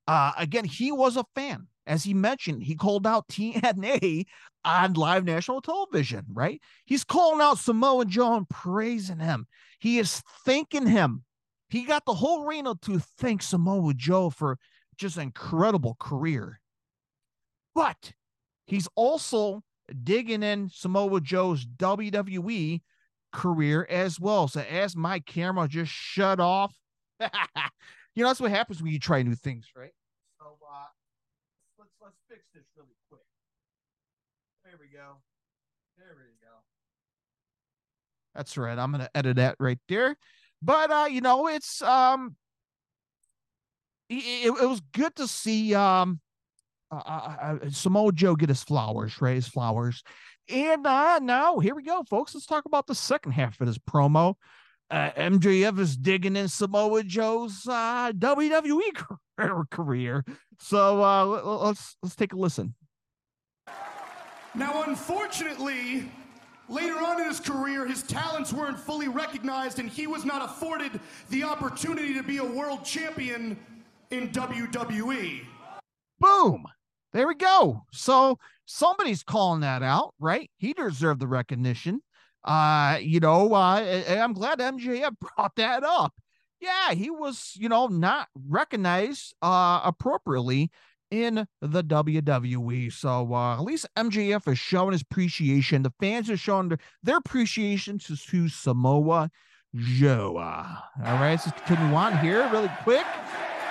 Uh, 0.08 0.32
again, 0.36 0.64
he 0.64 0.90
was 0.90 1.16
a 1.16 1.24
fan. 1.36 1.68
As 1.86 2.02
he 2.02 2.12
mentioned, 2.12 2.64
he 2.64 2.74
called 2.74 3.06
out 3.06 3.28
TNA 3.30 4.24
on 4.64 4.94
live 4.94 5.24
national 5.24 5.60
television, 5.60 6.24
right? 6.32 6.60
He's 6.86 7.04
calling 7.04 7.40
out 7.40 7.58
Samoa 7.58 8.04
Joe 8.04 8.34
and 8.34 8.48
praising 8.48 9.20
him. 9.20 9.46
He 9.78 10.00
is 10.00 10.24
thanking 10.44 10.88
him. 10.88 11.22
He 11.68 11.84
got 11.84 12.04
the 12.04 12.14
whole 12.14 12.48
arena 12.48 12.74
to 12.82 12.98
thank 13.18 13.42
Samoa 13.42 13.94
Joe 13.94 14.30
for 14.30 14.58
just 14.96 15.18
an 15.18 15.22
incredible 15.22 15.96
career. 16.00 16.58
But 17.76 18.12
he's 18.66 18.88
also 18.96 19.62
digging 20.02 20.42
in 20.42 20.68
Samoa 20.70 21.20
Joe's 21.20 21.66
WWE 21.66 22.82
career 23.32 23.86
as 23.90 24.18
well. 24.18 24.48
So 24.48 24.60
as 24.60 24.96
my 24.96 25.20
camera 25.20 25.68
just 25.68 25.92
shut 25.92 26.40
off, 26.40 26.74
you 27.20 27.26
know 28.22 28.28
that's 28.28 28.40
what 28.40 28.50
happens 28.50 28.82
when 28.82 28.92
you 28.92 28.98
try 28.98 29.22
new 29.22 29.34
things, 29.34 29.66
right? 29.76 29.92
So 30.38 30.46
uh, 30.46 30.86
let's 31.78 31.90
let's 32.02 32.16
fix 32.28 32.44
this 32.54 32.64
really 32.76 32.94
quick. 33.08 33.22
There 34.64 34.74
we 34.80 34.86
go. 34.86 35.16
There 35.98 36.14
we 36.16 36.22
go. 36.40 36.54
That's 38.34 38.56
right. 38.56 38.78
I'm 38.78 38.92
gonna 38.92 39.10
edit 39.14 39.36
that 39.36 39.56
right 39.58 39.78
there. 39.88 40.16
But 40.62 40.90
uh, 40.90 41.06
you 41.10 41.20
know, 41.20 41.48
it's 41.48 41.82
um, 41.82 42.36
it, 44.08 44.54
it 44.60 44.68
was 44.68 44.80
good 44.92 45.14
to 45.16 45.28
see 45.28 45.74
um 45.74 46.20
uh, 47.06 47.36
uh, 47.40 47.58
uh, 47.64 47.70
Samoa 47.70 48.12
Joe 48.12 48.36
get 48.36 48.48
his 48.48 48.62
flowers, 48.62 49.20
right? 49.20 49.34
His 49.34 49.48
flowers. 49.48 50.02
And 50.48 50.86
uh, 50.86 51.20
now 51.22 51.58
here 51.58 51.74
we 51.74 51.82
go, 51.82 52.02
folks. 52.08 52.34
Let's 52.34 52.46
talk 52.46 52.66
about 52.66 52.86
the 52.86 52.94
second 52.94 53.32
half 53.32 53.60
of 53.60 53.66
this 53.66 53.78
promo. 53.78 54.34
Uh, 54.90 55.10
MJF 55.12 55.78
is 55.78 55.96
digging 55.96 56.36
in 56.36 56.48
Samoa 56.48 57.02
Joe's 57.02 57.66
uh, 57.66 58.12
WWE 58.12 59.04
career. 59.70 60.24
So 60.60 61.02
uh, 61.02 61.24
let's 61.24 61.96
let's 62.02 62.16
take 62.16 62.32
a 62.32 62.36
listen. 62.36 62.74
Now, 64.54 64.84
unfortunately, 64.84 66.08
later 66.68 66.94
on 66.98 67.20
in 67.20 67.26
his 67.26 67.40
career, 67.40 67.86
his 67.86 68.02
talents 68.02 68.52
weren't 68.52 68.78
fully 68.78 69.08
recognized, 69.08 69.78
and 69.78 69.88
he 69.88 70.06
was 70.06 70.24
not 70.24 70.42
afforded 70.42 71.00
the 71.30 71.42
opportunity 71.42 72.14
to 72.14 72.22
be 72.22 72.38
a 72.38 72.44
world 72.44 72.84
champion 72.84 73.58
in 74.10 74.28
WWE. 74.28 75.40
Boom. 76.20 76.64
There 77.14 77.28
we 77.28 77.36
go. 77.36 77.84
So 77.92 78.40
somebody's 78.66 79.22
calling 79.22 79.60
that 79.60 79.84
out, 79.84 80.14
right? 80.18 80.50
He 80.56 80.72
deserved 80.72 81.20
the 81.20 81.28
recognition. 81.28 82.00
Uh, 82.42 82.98
you 83.00 83.20
know, 83.20 83.54
uh, 83.54 84.02
I'm 84.08 84.32
glad 84.32 84.58
MJF 84.58 85.12
brought 85.36 85.54
that 85.54 85.84
up. 85.84 86.12
Yeah, 86.60 86.92
he 86.92 87.10
was, 87.10 87.52
you 87.56 87.68
know, 87.68 87.86
not 87.86 88.28
recognized 88.48 89.34
uh 89.42 89.80
appropriately 89.84 90.70
in 91.12 91.46
the 91.60 91.84
WWE. 91.84 92.92
So 92.92 93.32
uh, 93.32 93.54
at 93.54 93.62
least 93.62 93.86
MJF 93.96 94.50
is 94.50 94.58
showing 94.58 94.92
his 94.92 95.02
appreciation. 95.02 95.84
The 95.84 95.92
fans 96.00 96.28
are 96.30 96.36
showing 96.36 96.70
their, 96.70 96.78
their 97.04 97.18
appreciation 97.18 97.98
to, 98.00 98.16
to 98.16 98.48
Samoa 98.48 99.30
Joe. 99.76 100.38
All 100.38 100.82
right, 100.98 101.30
let's 101.30 101.44
continue 101.44 101.94
on 101.94 102.18
here 102.18 102.48
really 102.50 102.70
quick. 102.82 103.06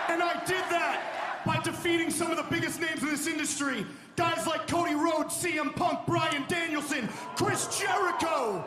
And 0.08 0.23
I 0.23 0.34
did 0.45 0.63
that 0.69 1.13
by 1.45 1.60
defeating 1.63 2.10
some 2.10 2.32
of 2.32 2.38
the 2.38 2.43
biggest 2.43 2.79
names 2.79 3.01
in 3.01 3.10
this 3.10 3.27
industry. 3.27 3.86
Guys 4.15 4.45
like 4.47 4.67
Cody 4.67 4.95
Rhodes, 4.95 5.36
CM 5.36 5.75
Punk, 5.75 6.06
Bryan 6.06 6.43
Danielson, 6.47 7.10
Chris 7.36 7.79
Jericho, 7.79 8.63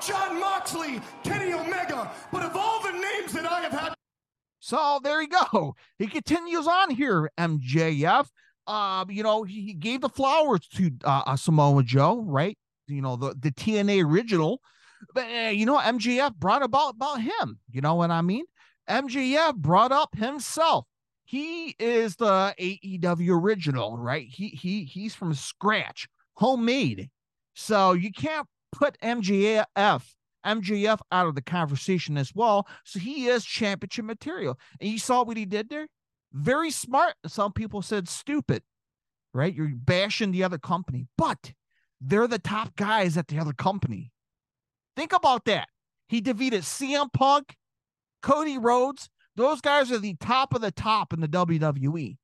Jon 0.00 0.40
Moxley, 0.40 1.00
Kenny 1.24 1.52
Omega. 1.52 2.10
But 2.32 2.44
of 2.44 2.56
all 2.56 2.82
the 2.82 2.92
names 2.92 3.32
that 3.32 3.50
I 3.50 3.60
have 3.60 3.72
had. 3.72 3.94
So 4.60 5.00
there 5.02 5.22
you 5.22 5.28
go. 5.28 5.74
He 5.98 6.06
continues 6.06 6.66
on 6.66 6.90
here, 6.90 7.30
MJF. 7.38 8.26
Uh, 8.66 9.04
you 9.08 9.22
know, 9.22 9.42
he 9.42 9.72
gave 9.74 10.02
the 10.02 10.08
flowers 10.08 10.60
to 10.76 10.90
uh, 11.04 11.22
uh, 11.26 11.36
Samoa 11.36 11.82
Joe, 11.82 12.22
right? 12.22 12.56
You 12.86 13.02
know, 13.02 13.16
the, 13.16 13.34
the 13.38 13.50
TNA 13.50 14.04
original. 14.04 14.60
But, 15.14 15.24
uh, 15.24 15.48
you 15.48 15.64
know, 15.64 15.78
MJF 15.78 16.36
brought 16.36 16.62
about 16.62 16.94
about 16.94 17.22
him. 17.22 17.58
You 17.70 17.80
know 17.80 17.94
what 17.94 18.10
I 18.10 18.20
mean? 18.20 18.44
MJF 18.88 19.56
brought 19.56 19.92
up 19.92 20.14
himself 20.14 20.86
he 21.30 21.76
is 21.78 22.16
the 22.16 22.52
AEW 22.58 23.40
original, 23.40 23.96
right? 23.96 24.26
He 24.26 24.48
he 24.48 24.82
he's 24.82 25.14
from 25.14 25.32
scratch, 25.32 26.08
homemade. 26.34 27.08
So 27.54 27.92
you 27.92 28.10
can't 28.10 28.48
put 28.72 28.98
MJF 29.00 29.66
MJF 30.44 30.98
out 31.12 31.28
of 31.28 31.36
the 31.36 31.42
conversation 31.42 32.16
as 32.16 32.32
well. 32.34 32.66
So 32.84 32.98
he 32.98 33.28
is 33.28 33.44
championship 33.44 34.06
material. 34.06 34.58
And 34.80 34.90
you 34.90 34.98
saw 34.98 35.22
what 35.22 35.36
he 35.36 35.44
did 35.44 35.68
there? 35.70 35.86
Very 36.32 36.72
smart. 36.72 37.14
Some 37.28 37.52
people 37.52 37.80
said 37.80 38.08
stupid, 38.08 38.64
right? 39.32 39.54
You're 39.54 39.70
bashing 39.72 40.32
the 40.32 40.42
other 40.42 40.58
company, 40.58 41.06
but 41.16 41.52
they're 42.00 42.26
the 42.26 42.40
top 42.40 42.74
guys 42.74 43.16
at 43.16 43.28
the 43.28 43.38
other 43.38 43.52
company. 43.52 44.10
Think 44.96 45.12
about 45.12 45.44
that. 45.44 45.68
He 46.08 46.20
defeated 46.20 46.62
CM 46.62 47.12
Punk, 47.12 47.54
Cody 48.20 48.58
Rhodes, 48.58 49.08
those 49.36 49.60
guys 49.60 49.90
are 49.90 49.98
the 49.98 50.16
top 50.16 50.54
of 50.54 50.60
the 50.60 50.70
top 50.70 51.12
in 51.12 51.20
the 51.20 51.28
WWE. 51.28 52.16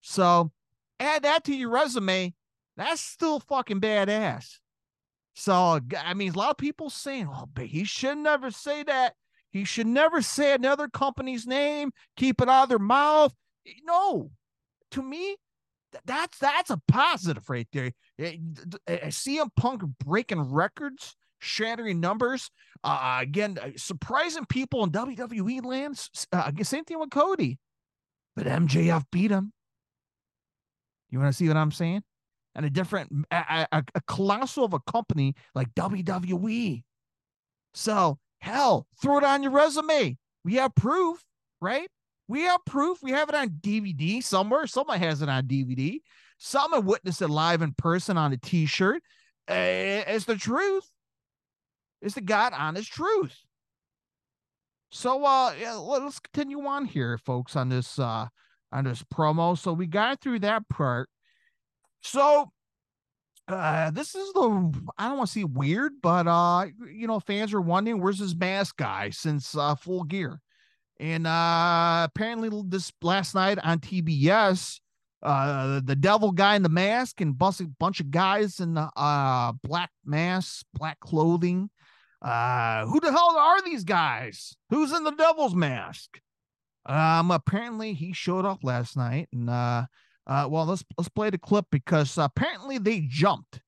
So 0.00 0.50
add 1.00 1.22
that 1.22 1.44
to 1.44 1.54
your 1.54 1.70
resume. 1.70 2.34
That's 2.76 3.00
still 3.00 3.40
fucking 3.40 3.80
badass. 3.80 4.58
So 5.34 5.80
I 5.98 6.14
mean, 6.14 6.32
a 6.32 6.38
lot 6.38 6.50
of 6.50 6.56
people 6.58 6.90
saying, 6.90 7.28
"Oh, 7.32 7.48
but 7.52 7.66
he 7.66 7.84
should 7.84 8.18
never 8.18 8.50
say 8.50 8.82
that. 8.82 9.14
He 9.50 9.64
should 9.64 9.86
never 9.86 10.22
say 10.22 10.52
another 10.52 10.88
company's 10.88 11.46
name. 11.46 11.92
Keep 12.16 12.40
it 12.42 12.48
out 12.48 12.64
of 12.64 12.68
their 12.68 12.78
mouth." 12.78 13.32
Eh, 13.66 13.72
no, 13.84 14.30
to 14.90 15.02
me, 15.02 15.36
that's 16.04 16.38
that's 16.38 16.70
a 16.70 16.80
positive 16.88 17.48
right 17.48 17.68
there. 17.72 17.92
Eh, 18.18 18.36
CM 18.88 19.46
eh, 19.46 19.48
Punk 19.56 19.82
breaking 20.04 20.52
records 20.52 21.16
shattering 21.38 22.00
numbers. 22.00 22.50
Uh, 22.84 23.18
again, 23.20 23.58
uh, 23.62 23.70
surprising 23.76 24.44
people 24.46 24.82
in 24.84 24.90
WWE 24.90 25.64
lands. 25.64 26.10
Uh, 26.32 26.50
same 26.62 26.84
thing 26.84 26.98
with 26.98 27.10
Cody, 27.10 27.58
but 28.34 28.46
MJF 28.46 29.04
beat 29.12 29.30
him. 29.30 29.52
You 31.10 31.18
want 31.20 31.30
to 31.30 31.36
see 31.36 31.46
what 31.46 31.56
I'm 31.56 31.70
saying? 31.70 32.02
And 32.54 32.66
a 32.66 32.70
different, 32.70 33.26
a, 33.30 33.66
a, 33.72 33.84
a 33.94 34.00
colossal 34.06 34.64
of 34.64 34.74
a 34.74 34.80
company 34.80 35.34
like 35.54 35.72
WWE. 35.74 36.82
So 37.74 38.18
hell, 38.40 38.86
throw 39.00 39.18
it 39.18 39.24
on 39.24 39.42
your 39.42 39.52
resume. 39.52 40.16
We 40.44 40.54
have 40.54 40.74
proof, 40.74 41.22
right? 41.60 41.88
We 42.28 42.42
have 42.42 42.64
proof. 42.66 42.98
We 43.02 43.12
have 43.12 43.28
it 43.28 43.34
on 43.34 43.50
DVD 43.50 44.22
somewhere. 44.22 44.66
Someone 44.66 44.98
has 44.98 45.22
it 45.22 45.28
on 45.28 45.46
DVD. 45.46 46.00
Someone 46.38 46.84
witnessed 46.84 47.22
it 47.22 47.28
live 47.28 47.62
in 47.62 47.72
person 47.74 48.16
on 48.16 48.32
a 48.32 48.36
T-shirt. 48.36 49.02
It's 49.48 50.24
the 50.24 50.36
truth 50.36 50.90
is 52.02 52.14
the 52.14 52.20
God 52.20 52.52
honest 52.54 52.92
truth. 52.92 53.34
So 54.90 55.24
uh 55.24 55.54
yeah, 55.58 55.72
let's 55.74 56.18
continue 56.18 56.66
on 56.66 56.84
here, 56.84 57.16
folks, 57.16 57.56
on 57.56 57.70
this 57.70 57.98
uh 57.98 58.26
on 58.70 58.84
this 58.84 59.02
promo. 59.02 59.56
So 59.56 59.72
we 59.72 59.86
got 59.86 60.20
through 60.20 60.40
that 60.40 60.68
part. 60.68 61.08
So 62.02 62.52
uh 63.48 63.90
this 63.90 64.14
is 64.14 64.32
the 64.34 64.72
I 64.98 65.08
don't 65.08 65.16
want 65.16 65.28
to 65.28 65.32
see 65.32 65.44
weird, 65.44 65.92
but 66.02 66.26
uh 66.26 66.66
you 66.92 67.06
know, 67.06 67.20
fans 67.20 67.54
are 67.54 67.60
wondering 67.60 68.00
where's 68.00 68.18
this 68.18 68.34
mask 68.34 68.76
guy 68.76 69.10
since 69.10 69.56
uh 69.56 69.76
full 69.76 70.04
gear. 70.04 70.40
And 71.00 71.26
uh 71.26 72.06
apparently 72.06 72.50
this 72.66 72.92
last 73.00 73.34
night 73.34 73.58
on 73.62 73.78
TBS, 73.78 74.80
uh 75.22 75.80
the 75.82 75.96
devil 75.96 76.32
guy 76.32 76.56
in 76.56 76.62
the 76.62 76.68
mask 76.68 77.22
and 77.22 77.38
bunch, 77.38 77.62
bunch 77.78 78.00
of 78.00 78.10
guys 78.10 78.60
in 78.60 78.74
the 78.74 78.90
uh 78.94 79.52
black 79.62 79.90
masks, 80.04 80.64
black 80.74 81.00
clothing 81.00 81.70
uh, 82.22 82.86
who 82.86 83.00
the 83.00 83.10
hell 83.10 83.36
are 83.36 83.62
these 83.62 83.84
guys? 83.84 84.56
Who's 84.70 84.92
in 84.92 85.04
the 85.04 85.10
devil's 85.10 85.54
mask? 85.54 86.20
Um, 86.86 87.30
apparently 87.30 87.94
he 87.94 88.12
showed 88.12 88.44
up 88.44 88.60
last 88.62 88.96
night, 88.96 89.28
and 89.32 89.50
uh, 89.50 89.86
uh, 90.26 90.48
well, 90.50 90.66
let's 90.66 90.84
let's 90.96 91.08
play 91.08 91.30
the 91.30 91.38
clip 91.38 91.66
because 91.70 92.16
apparently 92.16 92.78
they 92.78 93.00
jumped. 93.00 93.60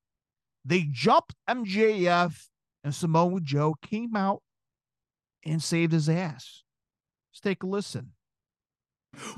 They 0.65 0.87
jumped 0.91 1.35
MJF, 1.49 2.35
and 2.83 2.95
Samoa 2.95 3.41
Joe 3.41 3.75
came 3.83 4.17
out 4.17 4.43
and 5.45 5.63
saved 5.63 5.93
his 5.93 6.09
ass. 6.09 6.63
Let's 7.31 7.41
take 7.41 7.63
a 7.63 7.67
listen 7.67 8.14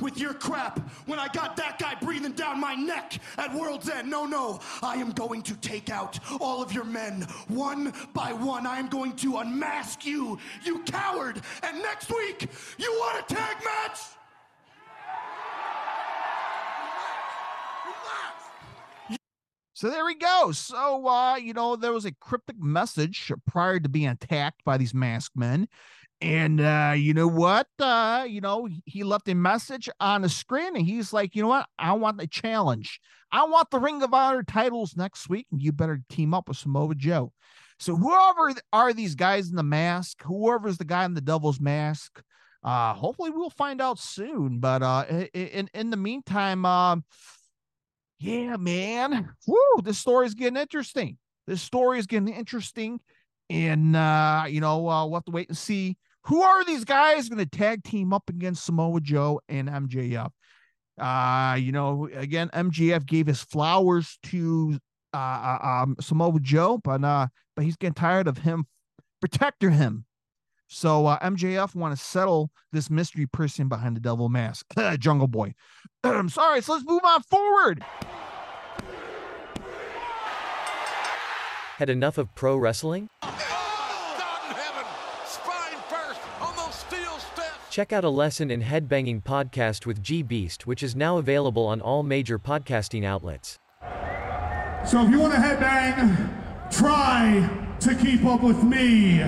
with 0.01 0.19
your 0.19 0.35
crap 0.35 0.79
when 1.07 1.19
I 1.19 1.29
got 1.29 1.57
that 1.57 1.79
guy 1.79 1.95
breathing 2.01 2.33
down 2.33 2.61
my 2.61 2.75
neck 2.75 3.19
at 3.39 3.55
World's 3.55 3.89
End. 3.89 4.11
No, 4.11 4.27
no, 4.27 4.61
I 4.83 4.97
am 4.97 5.13
going 5.13 5.43
to 5.43 5.55
take 5.57 5.91
out 5.91 6.19
all 6.41 6.63
of 6.63 6.73
your 6.73 6.85
men 6.85 7.23
one 7.49 7.93
by 8.13 8.33
one. 8.33 8.67
I 8.67 8.79
am 8.79 8.89
going 8.89 9.15
to 9.17 9.39
unmask 9.39 10.05
you, 10.05 10.39
you 10.65 10.83
coward. 10.85 11.41
And 11.63 11.79
next 11.83 12.11
week, 12.11 12.49
you 12.79 12.91
want 13.01 13.25
a 13.31 13.35
tag 13.35 13.57
match? 13.65 14.01
So 19.77 19.91
there 19.91 20.07
we 20.07 20.15
go. 20.15 20.53
So 20.53 21.07
uh, 21.07 21.37
you 21.37 21.53
know, 21.53 21.77
there 21.77 21.93
was 21.93 22.07
a 22.07 22.13
cryptic 22.13 22.59
message 22.59 23.31
prior 23.47 23.79
to 23.79 23.91
being 23.91 24.09
attacked 24.09 24.65
by 24.65 24.79
these 24.79 24.95
masked 24.95 25.37
men. 25.37 25.69
And 26.21 26.61
uh, 26.61 26.95
you 26.97 27.13
know 27.13 27.29
what? 27.29 27.69
Uh, 27.79 28.25
you 28.27 28.41
know, 28.41 28.69
he 28.87 29.05
left 29.05 29.29
a 29.29 29.35
message 29.35 29.89
on 30.01 30.23
the 30.23 30.29
screen 30.29 30.75
and 30.75 30.87
he's 30.87 31.13
like, 31.13 31.37
you 31.37 31.43
know 31.43 31.49
what? 31.49 31.69
I 31.79 31.93
want 31.93 32.17
the 32.19 32.27
challenge. 32.27 33.01
I 33.31 33.45
want 33.45 33.71
the 33.71 33.79
Ring 33.79 34.03
of 34.03 34.15
Honor 34.15 34.43
titles 34.43 34.97
next 34.97 35.29
week, 35.29 35.47
and 35.53 35.61
you 35.61 35.73
better 35.73 36.01
team 36.09 36.33
up 36.33 36.49
with 36.49 36.57
Samoa 36.57 36.95
Joe. 36.95 37.33
So 37.79 37.95
whoever 37.95 38.55
are 38.73 38.93
these 38.93 39.15
guys 39.15 39.51
in 39.51 39.57
the 39.57 39.63
mask, 39.63 40.23
whoever's 40.23 40.79
the 40.79 40.85
guy 40.85 41.05
in 41.05 41.13
the 41.13 41.21
devil's 41.21 41.61
mask, 41.61 42.23
uh, 42.65 42.95
hopefully 42.95 43.31
we'll 43.31 43.51
find 43.51 43.83
out 43.83 43.99
soon. 43.99 44.59
But 44.59 44.83
uh 44.83 45.05
in 45.35 45.69
in 45.75 45.91
the 45.91 45.97
meantime, 45.97 46.65
uh, 46.65 46.97
yeah, 48.19 48.57
man. 48.57 49.31
Woo, 49.47 49.83
this 49.83 49.99
story 49.99 50.27
is 50.27 50.35
getting 50.35 50.57
interesting. 50.57 51.19
This 51.47 51.61
story 51.61 51.99
is 51.99 52.07
getting 52.07 52.29
interesting. 52.29 53.01
And 53.51 53.95
uh, 53.95 54.45
you 54.49 54.61
know, 54.61 54.89
uh, 54.89 55.05
we'll 55.05 55.15
have 55.15 55.25
to 55.27 55.31
wait 55.33 55.49
and 55.49 55.59
see 55.59 55.97
who 56.27 56.43
are 56.43 56.65
these 56.65 56.85
guys 56.85 57.29
going 57.29 57.39
to 57.39 57.47
tag 57.47 57.85
team 57.85 58.13
up 58.13 58.29
against 58.29 58.65
Samoa 58.65 59.01
Joe 59.01 59.41
and 59.49 59.69
MJF? 59.69 60.31
Uh, 60.99 61.57
you 61.57 61.73
know, 61.73 62.09
again, 62.15 62.49
MJF 62.53 63.07
gave 63.07 63.27
his 63.27 63.43
flowers 63.43 64.19
to 64.25 64.79
uh, 65.15 65.17
uh, 65.17 65.59
um, 65.63 65.97
Samoa 66.01 66.41
Joe, 66.41 66.79
but 66.83 67.05
uh, 67.05 67.29
but 67.55 67.65
he's 67.65 67.77
getting 67.77 67.95
tired 67.95 68.27
of 68.27 68.39
him 68.39 68.67
protecting 69.21 69.71
him. 69.71 70.05
So 70.69 71.07
uh, 71.07 71.19
MJF 71.21 71.77
want 71.77 71.97
to 71.97 72.05
settle 72.05 72.51
this 72.73 72.91
mystery 72.91 73.27
person 73.27 73.69
behind 73.69 73.95
the 73.95 74.01
devil 74.01 74.29
mask, 74.29 74.67
Jungle 74.99 75.29
Boy. 75.29 75.55
I'm 76.05 76.29
sorry, 76.29 76.61
so 76.61 76.73
let's 76.73 76.85
move 76.85 77.03
on 77.05 77.23
forward. 77.23 77.85
Had 81.79 81.91
enough 81.91 82.19
of 82.19 82.35
pro 82.35 82.57
wrestling? 82.57 83.11
Check 87.77 87.93
out 87.93 88.05
a 88.05 88.09
lesson 88.09 88.51
in 88.51 88.63
headbanging 88.63 89.23
podcast 89.23 89.85
with 89.85 90.03
G 90.03 90.23
Beast, 90.23 90.67
which 90.67 90.83
is 90.83 90.97
now 90.97 91.19
available 91.19 91.67
on 91.67 91.83
all 91.83 92.03
major 92.03 92.39
podcasting 92.39 93.05
outlets. 93.05 93.59
So 94.87 95.05
if 95.05 95.11
you 95.11 95.21
want 95.21 95.35
to 95.35 95.39
headbang, 95.39 96.73
try 96.73 97.47
to 97.81 97.95
keep 97.95 98.25
up 98.25 98.43
with 98.43 98.63
me. 98.63 99.19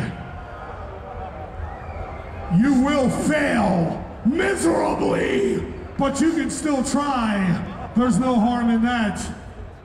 You 2.58 2.82
will 2.82 3.11
fail 3.11 4.02
miserably, 4.24 5.62
but 5.98 6.18
you 6.18 6.32
can 6.32 6.48
still 6.48 6.82
try. 6.82 7.90
There's 7.94 8.18
no 8.18 8.40
harm 8.40 8.70
in 8.70 8.80
that. 8.80 9.20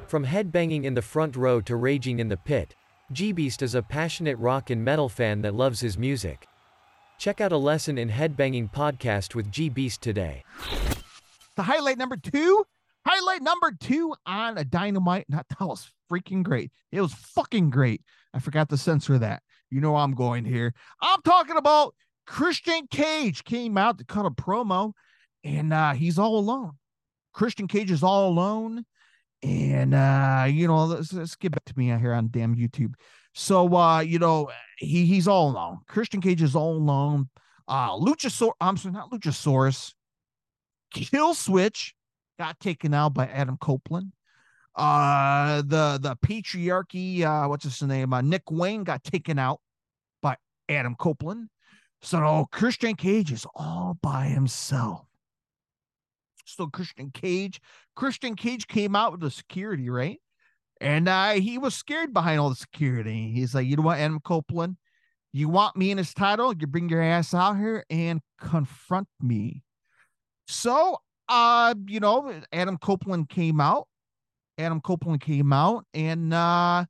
From 0.08 0.26
headbanging 0.26 0.86
in 0.86 0.94
the 0.94 1.02
front 1.02 1.36
row 1.36 1.60
to 1.60 1.76
raging 1.76 2.20
in 2.20 2.30
the 2.30 2.38
pit, 2.38 2.76
G 3.12 3.34
Beast 3.34 3.62
is 3.62 3.76
a 3.76 3.82
passionate 3.82 4.38
rock 4.38 4.70
and 4.70 4.86
metal 4.86 5.10
fan 5.10 5.42
that 5.42 5.54
loves 5.54 5.82
his 5.82 5.98
music. 5.98 6.48
Check 7.18 7.40
out 7.40 7.52
a 7.52 7.58
lesson 7.58 7.98
in 7.98 8.10
headbanging 8.10 8.72
podcast 8.72 9.34
with 9.34 9.52
G 9.52 9.70
Beast 9.70 10.02
today. 10.02 10.44
The 11.56 11.64
highlight 11.64 11.98
number 11.98 12.18
two, 12.18 12.66
highlight 13.06 13.42
number 13.42 13.72
two 13.80 14.14
on 14.26 14.58
a 14.58 14.64
dynamite. 14.64 15.26
Not 15.30 15.48
that 15.50 15.66
was 15.66 15.90
freaking 16.12 16.44
great. 16.44 16.72
It 16.92 17.02
was 17.02 17.14
fucking 17.14 17.70
great. 17.70 18.02
I 18.34 18.40
forgot 18.40 18.70
to 18.70 18.78
censor 18.78 19.18
that. 19.20 19.44
You 19.70 19.80
know 19.80 19.96
I'm 19.96 20.14
going 20.14 20.46
here. 20.46 20.74
I'm 21.02 21.22
talking 21.22 21.58
about 21.58 21.96
Christian 22.26 22.88
Cage 22.88 23.44
came 23.44 23.78
out 23.78 23.98
to 24.00 24.06
cut 24.06 24.26
a 24.26 24.32
promo, 24.32 24.94
and 25.44 25.74
uh, 25.74 25.94
he's 25.94 26.20
all 26.20 26.38
alone. 26.38 26.74
Christian 27.34 27.68
Cage 27.68 27.92
is 27.92 28.04
all 28.04 28.30
alone, 28.30 28.86
and 29.42 29.94
uh, 29.94 30.46
you 30.50 30.68
know, 30.68 30.86
let's, 30.86 31.14
let's 31.14 31.36
get 31.36 31.52
back 31.52 31.66
to 31.66 31.74
me 31.78 31.92
out 31.92 32.02
here 32.02 32.14
on 32.14 32.30
damn 32.32 32.56
YouTube. 32.56 32.94
So 33.34 33.76
uh, 33.76 34.00
you 34.00 34.20
know, 34.20 34.50
he 34.78 35.06
he's 35.06 35.28
all 35.28 35.52
alone. 35.52 35.80
Christian 35.88 36.22
Cage 36.22 36.42
is 36.42 36.56
all 36.56 36.76
alone. 36.76 37.30
Uh 37.68 37.92
Luchasaurus, 37.98 38.54
I'm 38.62 38.78
sorry, 38.78 38.94
not 38.94 39.12
Luchasaurus. 39.12 39.94
Killswitch 40.94 41.94
got 42.38 42.60
taken 42.60 42.94
out 42.94 43.14
by 43.14 43.28
Adam 43.28 43.58
Copeland. 43.58 44.12
Uh 44.76 45.62
the 45.62 46.00
the 46.02 46.16
patriarchy, 46.26 47.22
uh, 47.22 47.48
what's 47.48 47.64
his 47.64 47.82
name? 47.82 48.14
Uh, 48.14 48.22
Nick 48.22 48.50
Wayne 48.52 48.84
got 48.84 49.04
taken 49.04 49.40
out 49.40 49.60
by 50.22 50.38
Adam 50.70 50.96
Copeland. 50.96 51.50
So 52.02 52.48
Christian 52.52 52.96
Cage 52.96 53.32
is 53.32 53.46
all 53.56 53.98
by 54.02 54.26
himself. 54.26 55.06
So 56.46 56.68
Christian 56.68 57.12
Cage, 57.12 57.62
Christian 57.96 58.36
Cage 58.36 58.68
came 58.68 58.96
out 58.96 59.14
with 59.14 59.22
the 59.22 59.32
security, 59.32 59.90
right? 59.90 60.20
And 60.84 61.08
uh, 61.08 61.32
he 61.32 61.58
was 61.58 61.74
scared 61.74 62.14
behind 62.14 62.42
all 62.42 62.50
the 62.50 62.56
security. 62.56 63.32
He's 63.34 63.56
like, 63.56 63.66
you 63.66 63.78
know 63.78 63.84
what, 63.84 64.00
Adam 64.00 64.20
Copeland, 64.20 64.76
you 65.32 65.48
want 65.48 65.78
me 65.78 65.92
in 65.92 65.98
his 65.98 66.14
title? 66.14 66.54
You 66.54 66.68
bring 66.68 66.90
your 66.90 67.02
ass 67.02 67.34
out 67.34 67.58
here 67.58 67.86
and 67.90 68.20
confront 68.40 69.08
me. 69.22 69.64
So, 70.48 70.98
uh, 71.30 71.74
you 71.88 72.02
know, 72.02 72.34
Adam 72.52 72.78
Copeland 72.78 73.30
came 73.30 73.62
out. 73.62 73.88
Adam 74.58 74.82
Copeland 74.82 75.22
came 75.22 75.52
out, 75.54 75.86
and 75.94 76.34
uh, 76.34 76.86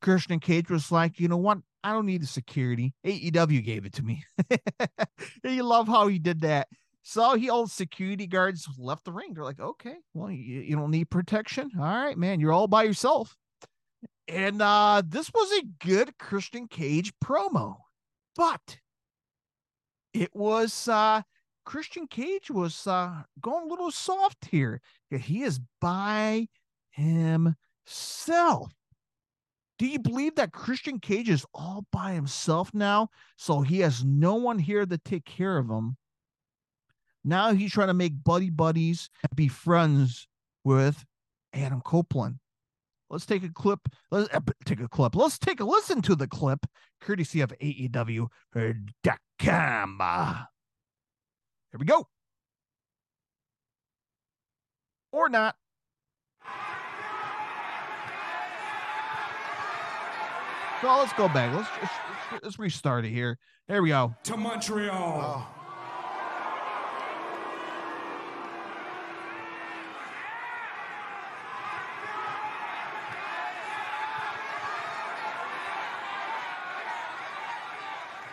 Christian 0.00 0.40
Cage 0.40 0.70
was 0.70 0.92
like, 0.92 1.18
you 1.18 1.28
know 1.28 1.36
what? 1.36 1.58
I 1.84 1.92
don't 1.92 2.06
need 2.06 2.22
the 2.22 2.26
security. 2.26 2.94
AEW 3.04 3.64
gave 3.64 3.84
it 3.84 3.94
to 3.94 4.02
me. 4.02 4.24
you 5.44 5.64
love 5.64 5.88
how 5.88 6.06
he 6.06 6.18
did 6.20 6.42
that. 6.42 6.68
So 7.02 7.34
he 7.34 7.50
all 7.50 7.66
security 7.66 8.26
guards 8.26 8.68
left 8.78 9.04
the 9.04 9.12
ring. 9.12 9.34
They're 9.34 9.44
like, 9.44 9.60
okay, 9.60 9.96
well, 10.14 10.30
you, 10.30 10.60
you 10.60 10.76
don't 10.76 10.90
need 10.90 11.10
protection. 11.10 11.70
All 11.76 11.84
right, 11.84 12.16
man, 12.16 12.38
you're 12.38 12.52
all 12.52 12.68
by 12.68 12.84
yourself. 12.84 13.36
And 14.28 14.62
uh 14.62 15.02
this 15.04 15.30
was 15.34 15.50
a 15.52 15.84
good 15.84 16.16
Christian 16.18 16.68
Cage 16.68 17.12
promo, 17.22 17.76
but 18.36 18.78
it 20.14 20.30
was 20.32 20.86
uh 20.88 21.22
Christian 21.64 22.06
Cage 22.06 22.50
was 22.50 22.86
uh 22.86 23.22
going 23.40 23.66
a 23.66 23.68
little 23.68 23.90
soft 23.90 24.44
here. 24.50 24.80
He 25.10 25.42
is 25.42 25.60
by 25.80 26.46
himself. 26.90 28.72
Do 29.78 29.86
you 29.88 29.98
believe 29.98 30.36
that 30.36 30.52
Christian 30.52 31.00
Cage 31.00 31.28
is 31.28 31.44
all 31.52 31.84
by 31.90 32.12
himself 32.12 32.72
now? 32.72 33.08
So 33.36 33.62
he 33.62 33.80
has 33.80 34.04
no 34.04 34.36
one 34.36 34.60
here 34.60 34.86
to 34.86 34.98
take 34.98 35.24
care 35.24 35.58
of 35.58 35.68
him. 35.68 35.96
Now 37.24 37.52
he's 37.52 37.72
trying 37.72 37.88
to 37.88 37.94
make 37.94 38.22
buddy 38.22 38.50
buddies 38.50 39.08
and 39.22 39.36
be 39.36 39.48
friends 39.48 40.26
with 40.64 41.04
Adam 41.52 41.80
Copeland. 41.80 42.38
Let's 43.10 43.26
take 43.26 43.44
a 43.44 43.50
clip. 43.50 43.80
Let's 44.10 44.34
uh, 44.34 44.40
take 44.64 44.80
a 44.80 44.88
clip. 44.88 45.14
Let's 45.14 45.38
take 45.38 45.60
a 45.60 45.64
listen 45.64 46.00
to 46.02 46.16
the 46.16 46.26
clip, 46.26 46.64
courtesy 47.00 47.42
of 47.42 47.52
AEW.com. 47.62 48.28
Here 51.70 51.78
we 51.78 51.84
go. 51.84 52.06
Or 55.12 55.28
not. 55.28 55.56
So 60.80 60.88
let's 60.88 61.12
go 61.12 61.28
back. 61.28 61.54
Let's, 61.54 61.68
let's, 61.80 62.42
let's 62.42 62.58
restart 62.58 63.04
it 63.04 63.10
here. 63.10 63.38
There 63.68 63.82
we 63.82 63.90
go. 63.90 64.14
To 64.24 64.36
Montreal. 64.36 65.46
Oh. 65.46 65.61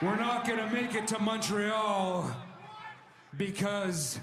We're 0.02 0.16
not 0.16 0.48
going 0.48 0.60
to 0.60 0.70
make 0.74 0.96
it 0.96 1.08
to 1.08 1.20
Montreal 1.20 2.34
because 3.36 4.18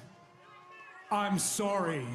I'm 1.10 1.38
sorry. 1.38 2.06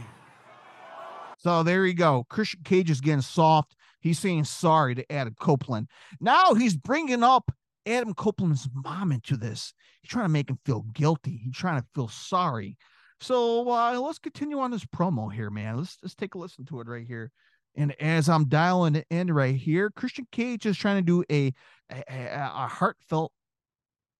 So 1.38 1.62
there 1.62 1.86
you 1.86 1.94
go. 1.94 2.26
Christian 2.28 2.62
Cage 2.64 2.90
is 2.90 3.02
getting 3.02 3.22
soft. 3.22 3.76
He's 4.00 4.18
saying 4.18 4.46
sorry 4.46 4.96
to 4.96 5.12
Adam 5.12 5.36
Copeland. 5.40 5.90
Now 6.20 6.56
he's 6.56 6.76
bringing 6.76 7.22
up 7.22 7.52
Adam 7.86 8.16
Copeland's 8.16 8.68
mom 8.74 9.12
into 9.12 9.38
this. 9.38 9.74
He's 10.02 10.10
trying 10.10 10.26
to 10.26 10.30
make 10.30 10.50
him 10.50 10.58
feel 10.66 10.82
guilty. 10.94 11.40
He's 11.44 11.56
trying 11.56 11.80
to 11.80 11.88
feel 11.94 12.08
sorry. 12.08 12.78
So 13.20 13.70
uh, 13.70 14.00
let's 14.00 14.18
continue 14.18 14.60
on 14.60 14.72
this 14.72 14.86
promo 14.86 15.32
here, 15.32 15.52
man. 15.52 15.78
Let's 15.78 15.98
just 15.98 16.18
take 16.18 16.34
a 16.34 16.40
listen 16.40 16.66
to 16.66 16.80
it 16.82 16.88
right 16.88 17.06
here. 17.06 17.32
And 17.76 17.94
as 18.02 18.28
I'm 18.28 18.50
dialing 18.50 18.96
it 18.96 19.06
in 19.12 19.32
right 19.32 19.56
here, 19.56 19.92
Christian 19.92 20.26
Cage 20.32 20.66
is 20.66 20.78
trying 20.78 20.98
to 20.98 21.02
do 21.04 21.24
a, 21.32 21.54
a, 21.92 22.04
a 22.10 22.68
heartfelt 22.68 23.32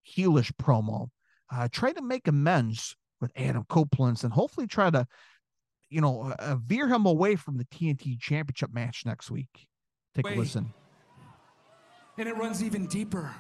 heelish 0.08 0.52
promo. 0.54 1.10
Uh, 1.54 1.68
try 1.72 1.92
to 1.92 2.02
make 2.02 2.28
amends 2.28 2.96
with 3.20 3.32
Adam 3.36 3.66
Copeland 3.68 4.24
and 4.24 4.34
hopefully 4.34 4.68
try 4.68 4.90
to, 4.90 5.06
you 5.90 6.02
know, 6.02 6.22
uh, 6.24 6.36
uh 6.40 6.56
veer 6.56 6.88
him 6.88 7.06
away 7.06 7.36
from 7.36 7.58
the 7.58 7.66
TNT 7.66 8.20
Championship 8.20 8.74
match 8.74 9.04
next 9.06 9.30
week. 9.30 9.68
Take 10.16 10.26
Wait. 10.26 10.38
a 10.38 10.40
listen. 10.40 10.74
And 12.18 12.28
it 12.28 12.38
runs 12.38 12.64
even 12.64 12.88
deeper. 12.88 13.34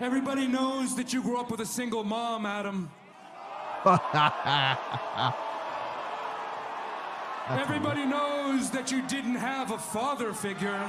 Everybody 0.00 0.48
knows 0.48 0.96
that 0.96 1.12
you 1.12 1.22
grew 1.22 1.38
up 1.38 1.50
with 1.50 1.60
a 1.60 1.66
single 1.66 2.02
mom, 2.02 2.44
Adam. 2.44 2.90
Everybody 7.48 8.04
knows 8.06 8.70
that 8.70 8.90
you 8.90 9.02
didn't 9.06 9.36
have 9.36 9.70
a 9.70 9.78
father 9.78 10.32
figure. 10.32 10.88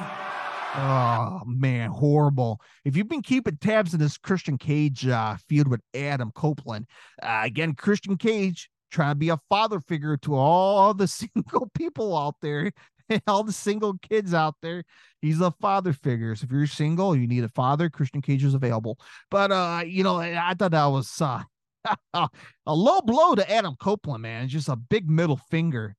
Oh 0.76 1.42
man, 1.46 1.92
horrible. 1.92 2.60
If 2.84 2.98
you've 2.98 3.08
been 3.08 3.22
keeping 3.22 3.58
tabs 3.58 3.94
in 3.94 4.00
this 4.00 4.18
Christian 4.18 4.58
Cage 4.58 5.06
uh, 5.08 5.38
feud 5.48 5.68
with 5.68 5.82
Adam 5.94 6.32
Copeland, 6.34 6.88
uh, 7.22 7.42
again, 7.44 7.74
Christian 7.76 8.18
Cage 8.18 8.70
trying 8.92 9.12
to 9.12 9.16
be 9.16 9.30
a 9.30 9.40
father 9.50 9.80
figure 9.80 10.18
to 10.18 10.36
all 10.36 10.94
the 10.94 11.08
single 11.36 11.70
people 11.76 12.18
out 12.18 12.36
there, 12.42 12.72
and 13.10 13.22
all 13.28 13.44
the 13.44 13.52
single 13.52 13.98
kids 14.00 14.34
out 14.34 14.56
there. 14.62 14.84
He's 15.22 15.42
a 15.42 15.52
father 15.62 15.94
figure. 15.94 16.36
So 16.36 16.46
if 16.46 16.52
you're 16.52 16.68
single, 16.68 17.16
you 17.16 17.28
need 17.28 17.44
a 17.44 17.50
father. 17.50 17.90
Christian 17.90 18.22
Cage 18.22 18.44
is 18.44 18.54
available. 18.54 18.98
But 19.30 19.52
uh, 19.52 19.84
you 19.86 20.04
know, 20.04 20.18
I 20.20 20.56
thought 20.58 20.72
that 20.72 20.86
was 20.86 21.22
uh, 21.22 21.44
a 22.14 22.30
low 22.68 23.02
blow 23.02 23.36
to 23.36 23.52
Adam 23.52 23.76
Copeland, 23.80 24.24
man. 24.24 24.48
Just 24.48 24.70
a 24.70 24.76
big 24.76 25.10
middle 25.10 25.38
finger. 25.52 25.96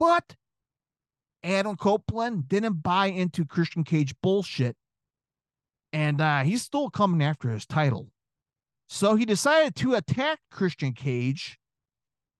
But 0.00 0.34
Adam 1.44 1.76
Copeland 1.76 2.48
didn't 2.48 2.82
buy 2.82 3.06
into 3.06 3.44
Christian 3.44 3.84
Cage 3.84 4.14
bullshit. 4.22 4.76
And 5.92 6.20
uh, 6.20 6.42
he's 6.42 6.62
still 6.62 6.90
coming 6.90 7.22
after 7.22 7.50
his 7.50 7.66
title. 7.66 8.08
So 8.88 9.14
he 9.14 9.24
decided 9.24 9.76
to 9.76 9.94
attack 9.94 10.40
Christian 10.50 10.92
Cage. 10.92 11.58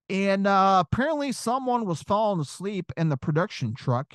And 0.09 0.47
uh, 0.47 0.83
apparently, 0.85 1.33
someone 1.33 1.87
was 1.87 2.03
falling 2.03 2.41
asleep 2.41 2.93
in 2.97 3.11
the 3.11 3.17
production 3.17 3.75
truck 3.75 4.15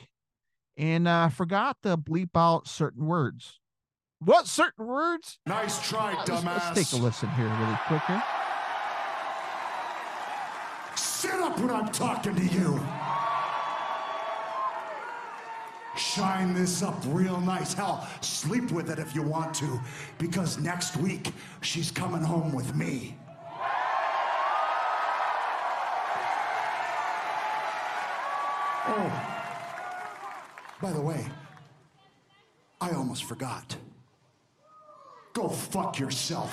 and 0.78 1.08
uh, 1.08 1.30
forgot 1.30 1.78
to 1.84 1.97
bleep 1.97 2.30
out 2.36 2.67
certain 2.67 3.06
words. 3.06 3.60
What 4.19 4.47
certain 4.47 4.86
words? 4.86 5.39
Nice 5.45 5.88
try, 5.88 6.13
dumbass. 6.25 6.45
Let's, 6.45 6.78
let's 6.78 6.91
take 6.91 6.99
a 6.99 7.04
listen 7.04 7.30
here, 7.32 7.47
really 7.47 7.80
quick. 7.88 8.02
Here. 8.04 8.23
Shut 10.97 11.39
up 11.39 11.60
when 11.60 11.71
I'm 11.71 11.89
talking 11.89 12.36
to 12.36 12.45
you. 12.45 12.80
Shine 16.13 16.54
this 16.54 16.82
up 16.82 17.00
real 17.08 17.39
nice. 17.41 17.74
Hell, 17.74 18.08
sleep 18.22 18.72
with 18.72 18.89
it 18.89 19.00
if 19.00 19.13
you 19.13 19.22
want 19.22 19.54
to, 19.56 19.80
because 20.17 20.58
next 20.58 20.98
week 20.98 21.32
she's 21.62 21.91
coming 21.91 22.22
home 22.22 22.52
with 22.52 22.76
me. 22.76 23.15
Oh, 28.88 29.12
by 30.82 30.91
the 30.91 31.02
way, 31.02 31.26
I 32.82 32.91
almost 32.91 33.26
forgot. 33.26 33.76
Go 35.34 35.48
fuck 35.48 36.00
yourself. 36.00 36.52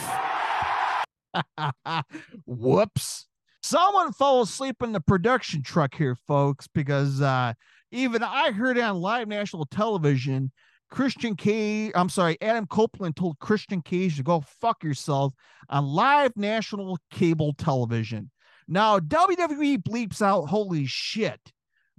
Whoops. 2.47 3.27
Someone 3.63 4.13
fell 4.13 4.43
asleep 4.43 4.77
in 4.83 4.93
the 4.93 5.01
production 5.01 5.63
truck 5.63 5.95
here, 5.95 6.15
folks, 6.15 6.69
because 6.69 7.21
uh, 7.21 7.55
even 7.97 8.23
I 8.23 8.53
heard 8.53 8.79
on 8.79 9.01
live 9.01 9.29
national 9.29 9.67
television. 9.67 10.53
Christian 10.91 11.35
Cage, 11.35 11.91
I'm 11.95 12.09
sorry, 12.09 12.37
Adam 12.41 12.67
Copeland 12.67 13.17
told 13.17 13.39
Christian 13.41 13.83
Cage 13.83 14.17
to 14.17 14.23
go 14.23 14.45
fuck 14.61 14.85
yourself 14.85 15.35
on 15.69 15.85
live 15.85 16.33
national 16.37 16.99
cable 17.11 17.55
television. 17.55 18.31
Now, 18.69 18.99
WWE 19.01 19.83
bleeps 19.83 20.23
out 20.23 20.47
holy 20.47 20.87
shit, 20.87 21.41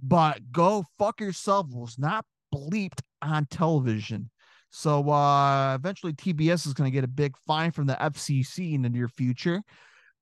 but 0.02 0.40
go 0.52 0.84
fuck 0.98 1.20
yourself 1.20 1.66
was 1.70 1.98
not 1.98 2.24
bleeped 2.54 3.00
on 3.20 3.46
television. 3.46 4.30
So 4.70 5.10
uh 5.10 5.74
eventually 5.74 6.12
TBS 6.12 6.66
is 6.66 6.74
going 6.74 6.90
to 6.90 6.94
get 6.94 7.04
a 7.04 7.08
big 7.08 7.34
fine 7.46 7.70
from 7.70 7.86
the 7.86 7.94
FCC 7.94 8.74
in 8.74 8.82
the 8.82 8.90
near 8.90 9.08
future. 9.08 9.62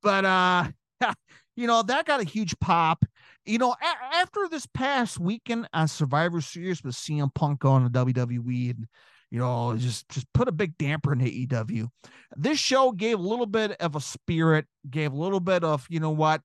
But 0.02 0.24
uh 0.24 0.68
you 1.56 1.66
know, 1.66 1.82
that 1.82 2.06
got 2.06 2.20
a 2.20 2.24
huge 2.24 2.58
pop. 2.60 3.04
You 3.46 3.58
know, 3.58 3.72
a- 3.72 4.16
after 4.16 4.48
this 4.50 4.66
past 4.66 5.18
weekend 5.18 5.68
on 5.72 5.88
Survivor 5.88 6.40
Series 6.40 6.82
with 6.82 6.94
CM 6.94 7.32
Punk 7.34 7.60
going 7.60 7.84
to 7.84 7.90
WWE 7.90 8.70
and 8.70 8.86
you 9.30 9.38
know, 9.40 9.76
just 9.76 10.08
just 10.08 10.32
put 10.32 10.48
a 10.48 10.52
big 10.52 10.78
damper 10.78 11.12
in 11.12 11.20
AEW. 11.20 11.88
This 12.36 12.58
show 12.58 12.92
gave 12.92 13.18
a 13.18 13.22
little 13.22 13.46
bit 13.46 13.72
of 13.72 13.96
a 13.96 14.00
spirit, 14.00 14.66
gave 14.88 15.12
a 15.12 15.16
little 15.16 15.40
bit 15.40 15.64
of, 15.64 15.84
you 15.90 15.98
know 16.00 16.10
what, 16.10 16.42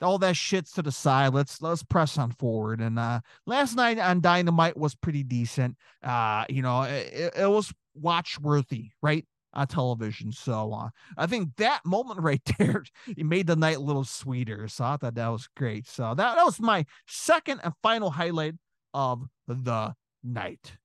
all 0.00 0.18
that 0.18 0.36
shit's 0.36 0.72
to 0.72 0.82
the 0.82 0.92
side. 0.92 1.34
Let's 1.34 1.60
let's 1.60 1.82
press 1.82 2.16
on 2.18 2.30
forward. 2.32 2.80
And 2.80 2.98
uh 2.98 3.20
last 3.46 3.74
night 3.76 3.98
on 3.98 4.20
Dynamite 4.20 4.76
was 4.76 4.94
pretty 4.94 5.22
decent. 5.22 5.76
Uh, 6.02 6.44
you 6.48 6.62
know, 6.62 6.82
it, 6.82 7.32
it 7.36 7.50
was 7.50 7.72
watch 7.94 8.38
worthy, 8.40 8.90
right? 9.02 9.26
On 9.54 9.66
television. 9.66 10.32
So 10.32 10.72
uh 10.72 10.88
I 11.16 11.26
think 11.26 11.56
that 11.56 11.84
moment 11.84 12.20
right 12.22 12.42
there 12.58 12.84
it 13.06 13.24
made 13.26 13.46
the 13.46 13.56
night 13.56 13.76
a 13.76 13.80
little 13.80 14.04
sweeter. 14.04 14.68
So 14.68 14.84
I 14.84 14.96
thought 14.96 15.14
that 15.14 15.28
was 15.28 15.48
great. 15.56 15.86
So 15.86 16.14
that, 16.14 16.36
that 16.36 16.44
was 16.44 16.60
my 16.60 16.86
second 17.06 17.60
and 17.64 17.72
final 17.82 18.10
highlight 18.10 18.54
of 18.92 19.26
the 19.48 19.94
night. 20.22 20.76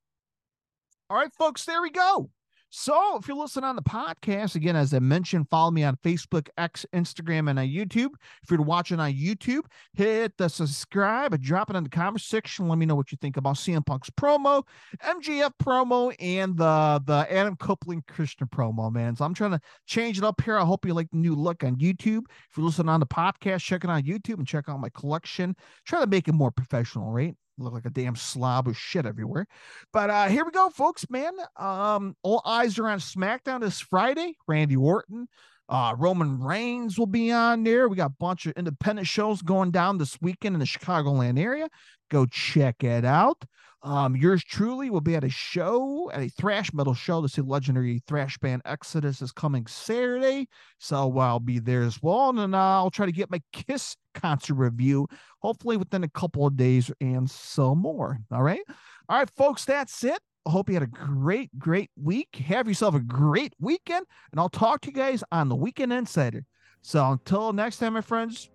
All 1.10 1.18
right, 1.18 1.34
folks, 1.34 1.66
there 1.66 1.82
we 1.82 1.90
go. 1.90 2.30
So, 2.72 3.18
if 3.18 3.28
you're 3.28 3.36
listening 3.36 3.64
on 3.66 3.76
the 3.76 3.82
podcast, 3.82 4.54
again, 4.54 4.76
as 4.76 4.94
I 4.94 5.00
mentioned, 5.00 5.50
follow 5.50 5.72
me 5.72 5.84
on 5.84 5.96
Facebook, 5.98 6.50
X, 6.56 6.86
Instagram, 6.94 7.50
and 7.50 7.58
on 7.58 7.66
YouTube. 7.66 8.12
If 8.44 8.52
you're 8.52 8.62
watching 8.62 9.00
on 9.00 9.12
YouTube, 9.12 9.64
hit 9.94 10.38
the 10.38 10.48
subscribe 10.50 11.34
and 11.34 11.42
drop 11.42 11.72
it 11.72 11.76
in 11.76 11.84
the 11.84 11.90
comment 11.90 12.22
section. 12.22 12.68
Let 12.68 12.78
me 12.78 12.86
know 12.86 12.96
what 12.96 13.12
you 13.12 13.18
think 13.20 13.38
about 13.38 13.56
CM 13.56 13.84
Punk's 13.84 14.12
promo, 14.12 14.64
MJF 15.04 15.54
promo, 15.60 16.16
and 16.20 16.56
the 16.56 17.02
the 17.08 17.26
Adam 17.32 17.56
Copeland 17.56 18.06
Christian 18.06 18.48
promo, 18.48 18.94
man. 18.94 19.16
So 19.16 19.26
I'm 19.26 19.34
trying 19.34 19.52
to 19.52 19.62
change 19.88 20.20
it 20.20 20.24
up 20.24 20.40
here. 20.40 20.60
I 20.60 20.64
hope 20.64 20.86
you 20.86 20.94
like 20.94 21.10
the 21.10 21.18
new 21.18 21.34
look 21.34 21.64
on 21.64 21.78
YouTube. 21.78 22.26
If 22.52 22.58
you're 22.58 22.68
listening 22.68 22.90
on 22.90 23.00
the 23.00 23.08
podcast, 23.08 23.62
check 23.62 23.84
it 23.84 23.90
on 23.90 24.04
YouTube 24.04 24.38
and 24.38 24.48
check 24.48 24.70
out 24.70 24.80
my 24.80 24.90
collection. 24.90 25.56
Try 25.86 26.02
to 26.02 26.08
make 26.08 26.28
it 26.28 26.34
more 26.34 26.52
professional, 26.52 27.12
right? 27.12 27.36
Look 27.60 27.74
like 27.74 27.86
a 27.86 27.90
damn 27.90 28.16
slob 28.16 28.68
of 28.68 28.78
shit 28.78 29.06
everywhere. 29.06 29.46
But 29.94 30.10
uh 30.10 30.28
here 30.28 30.46
we 30.46 30.52
go, 30.52 30.70
folks, 30.70 31.10
man. 31.10 31.34
Um, 31.58 32.16
all 32.24 32.42
eyes 32.46 32.80
are 32.80 32.88
on 32.88 33.00
SmackDown 33.00 33.62
this 33.62 33.80
Friday. 33.80 34.36
Randy 34.48 34.76
Orton, 34.76 35.28
uh, 35.70 35.96
Roman 35.98 36.40
Reigns 36.40 36.98
will 36.98 37.06
be 37.06 37.32
on 37.32 37.64
there. 37.64 37.88
We 37.88 37.96
got 37.96 38.12
a 38.12 38.16
bunch 38.20 38.46
of 38.46 38.54
independent 38.54 39.08
shows 39.08 39.42
going 39.42 39.72
down 39.72 39.98
this 39.98 40.18
weekend 40.22 40.56
in 40.56 40.60
the 40.60 40.66
Chicagoland 40.66 41.40
area. 41.40 41.70
Go 42.10 42.26
check 42.26 42.84
it 42.84 43.06
out. 43.06 43.44
Um, 43.82 44.16
yours 44.16 44.44
truly 44.44 44.90
will 44.90 45.02
be 45.02 45.16
at 45.16 45.24
a 45.24 45.30
show, 45.30 46.12
at 46.12 46.22
a 46.22 46.30
thrash 46.30 46.74
metal 46.74 46.94
show. 46.94 47.22
To 47.22 47.30
see 47.30 47.42
legendary 47.42 48.02
thrash 48.08 48.38
band 48.38 48.62
Exodus 48.66 49.22
is 49.22 49.32
coming 49.32 49.68
Saturday, 49.68 50.48
so 50.80 51.18
I'll 51.18 51.40
be 51.40 51.60
there 51.60 51.84
as 51.84 52.02
well. 52.02 52.30
And 52.30 52.40
then 52.40 52.54
I'll 52.54 52.92
try 52.92 53.06
to 53.06 53.12
get 53.12 53.32
my 53.32 53.42
Kiss 53.54 53.96
concert 54.14 54.56
review, 54.56 55.08
hopefully 55.42 55.78
within 55.78 56.04
a 56.04 56.10
couple 56.10 56.46
of 56.46 56.58
days, 56.58 56.92
and 57.00 57.30
so 57.30 57.74
more. 57.74 58.20
All 58.32 58.44
right, 58.44 58.62
all 59.08 59.18
right, 59.18 59.30
folks, 59.38 59.64
that's 59.64 60.04
it. 60.04 60.20
I 60.46 60.52
hope 60.52 60.70
you 60.70 60.74
had 60.76 60.84
a 60.84 60.88
great, 60.88 61.50
great 61.58 61.92
week. 62.02 62.36
Have 62.48 62.68
yourself 62.68 62.96
a 62.96 63.00
great 63.00 63.54
weekend, 63.60 64.06
and 64.32 64.40
I'll 64.40 64.50
talk 64.50 64.82
to 64.82 64.90
you 64.90 64.94
guys 64.94 65.24
on 65.32 65.48
the 65.48 65.56
Weekend 65.56 65.94
Insider. 65.94 66.44
So 66.82 67.12
until 67.12 67.54
next 67.54 67.78
time, 67.78 67.94
my 67.94 68.02
friends, 68.02 68.50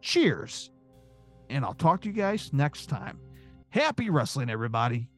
cheers. 0.00 0.70
And 1.48 1.64
I'll 1.64 1.74
talk 1.74 2.02
to 2.02 2.08
you 2.08 2.14
guys 2.14 2.50
next 2.52 2.86
time. 2.86 3.18
Happy 3.70 4.10
wrestling, 4.10 4.50
everybody. 4.50 5.08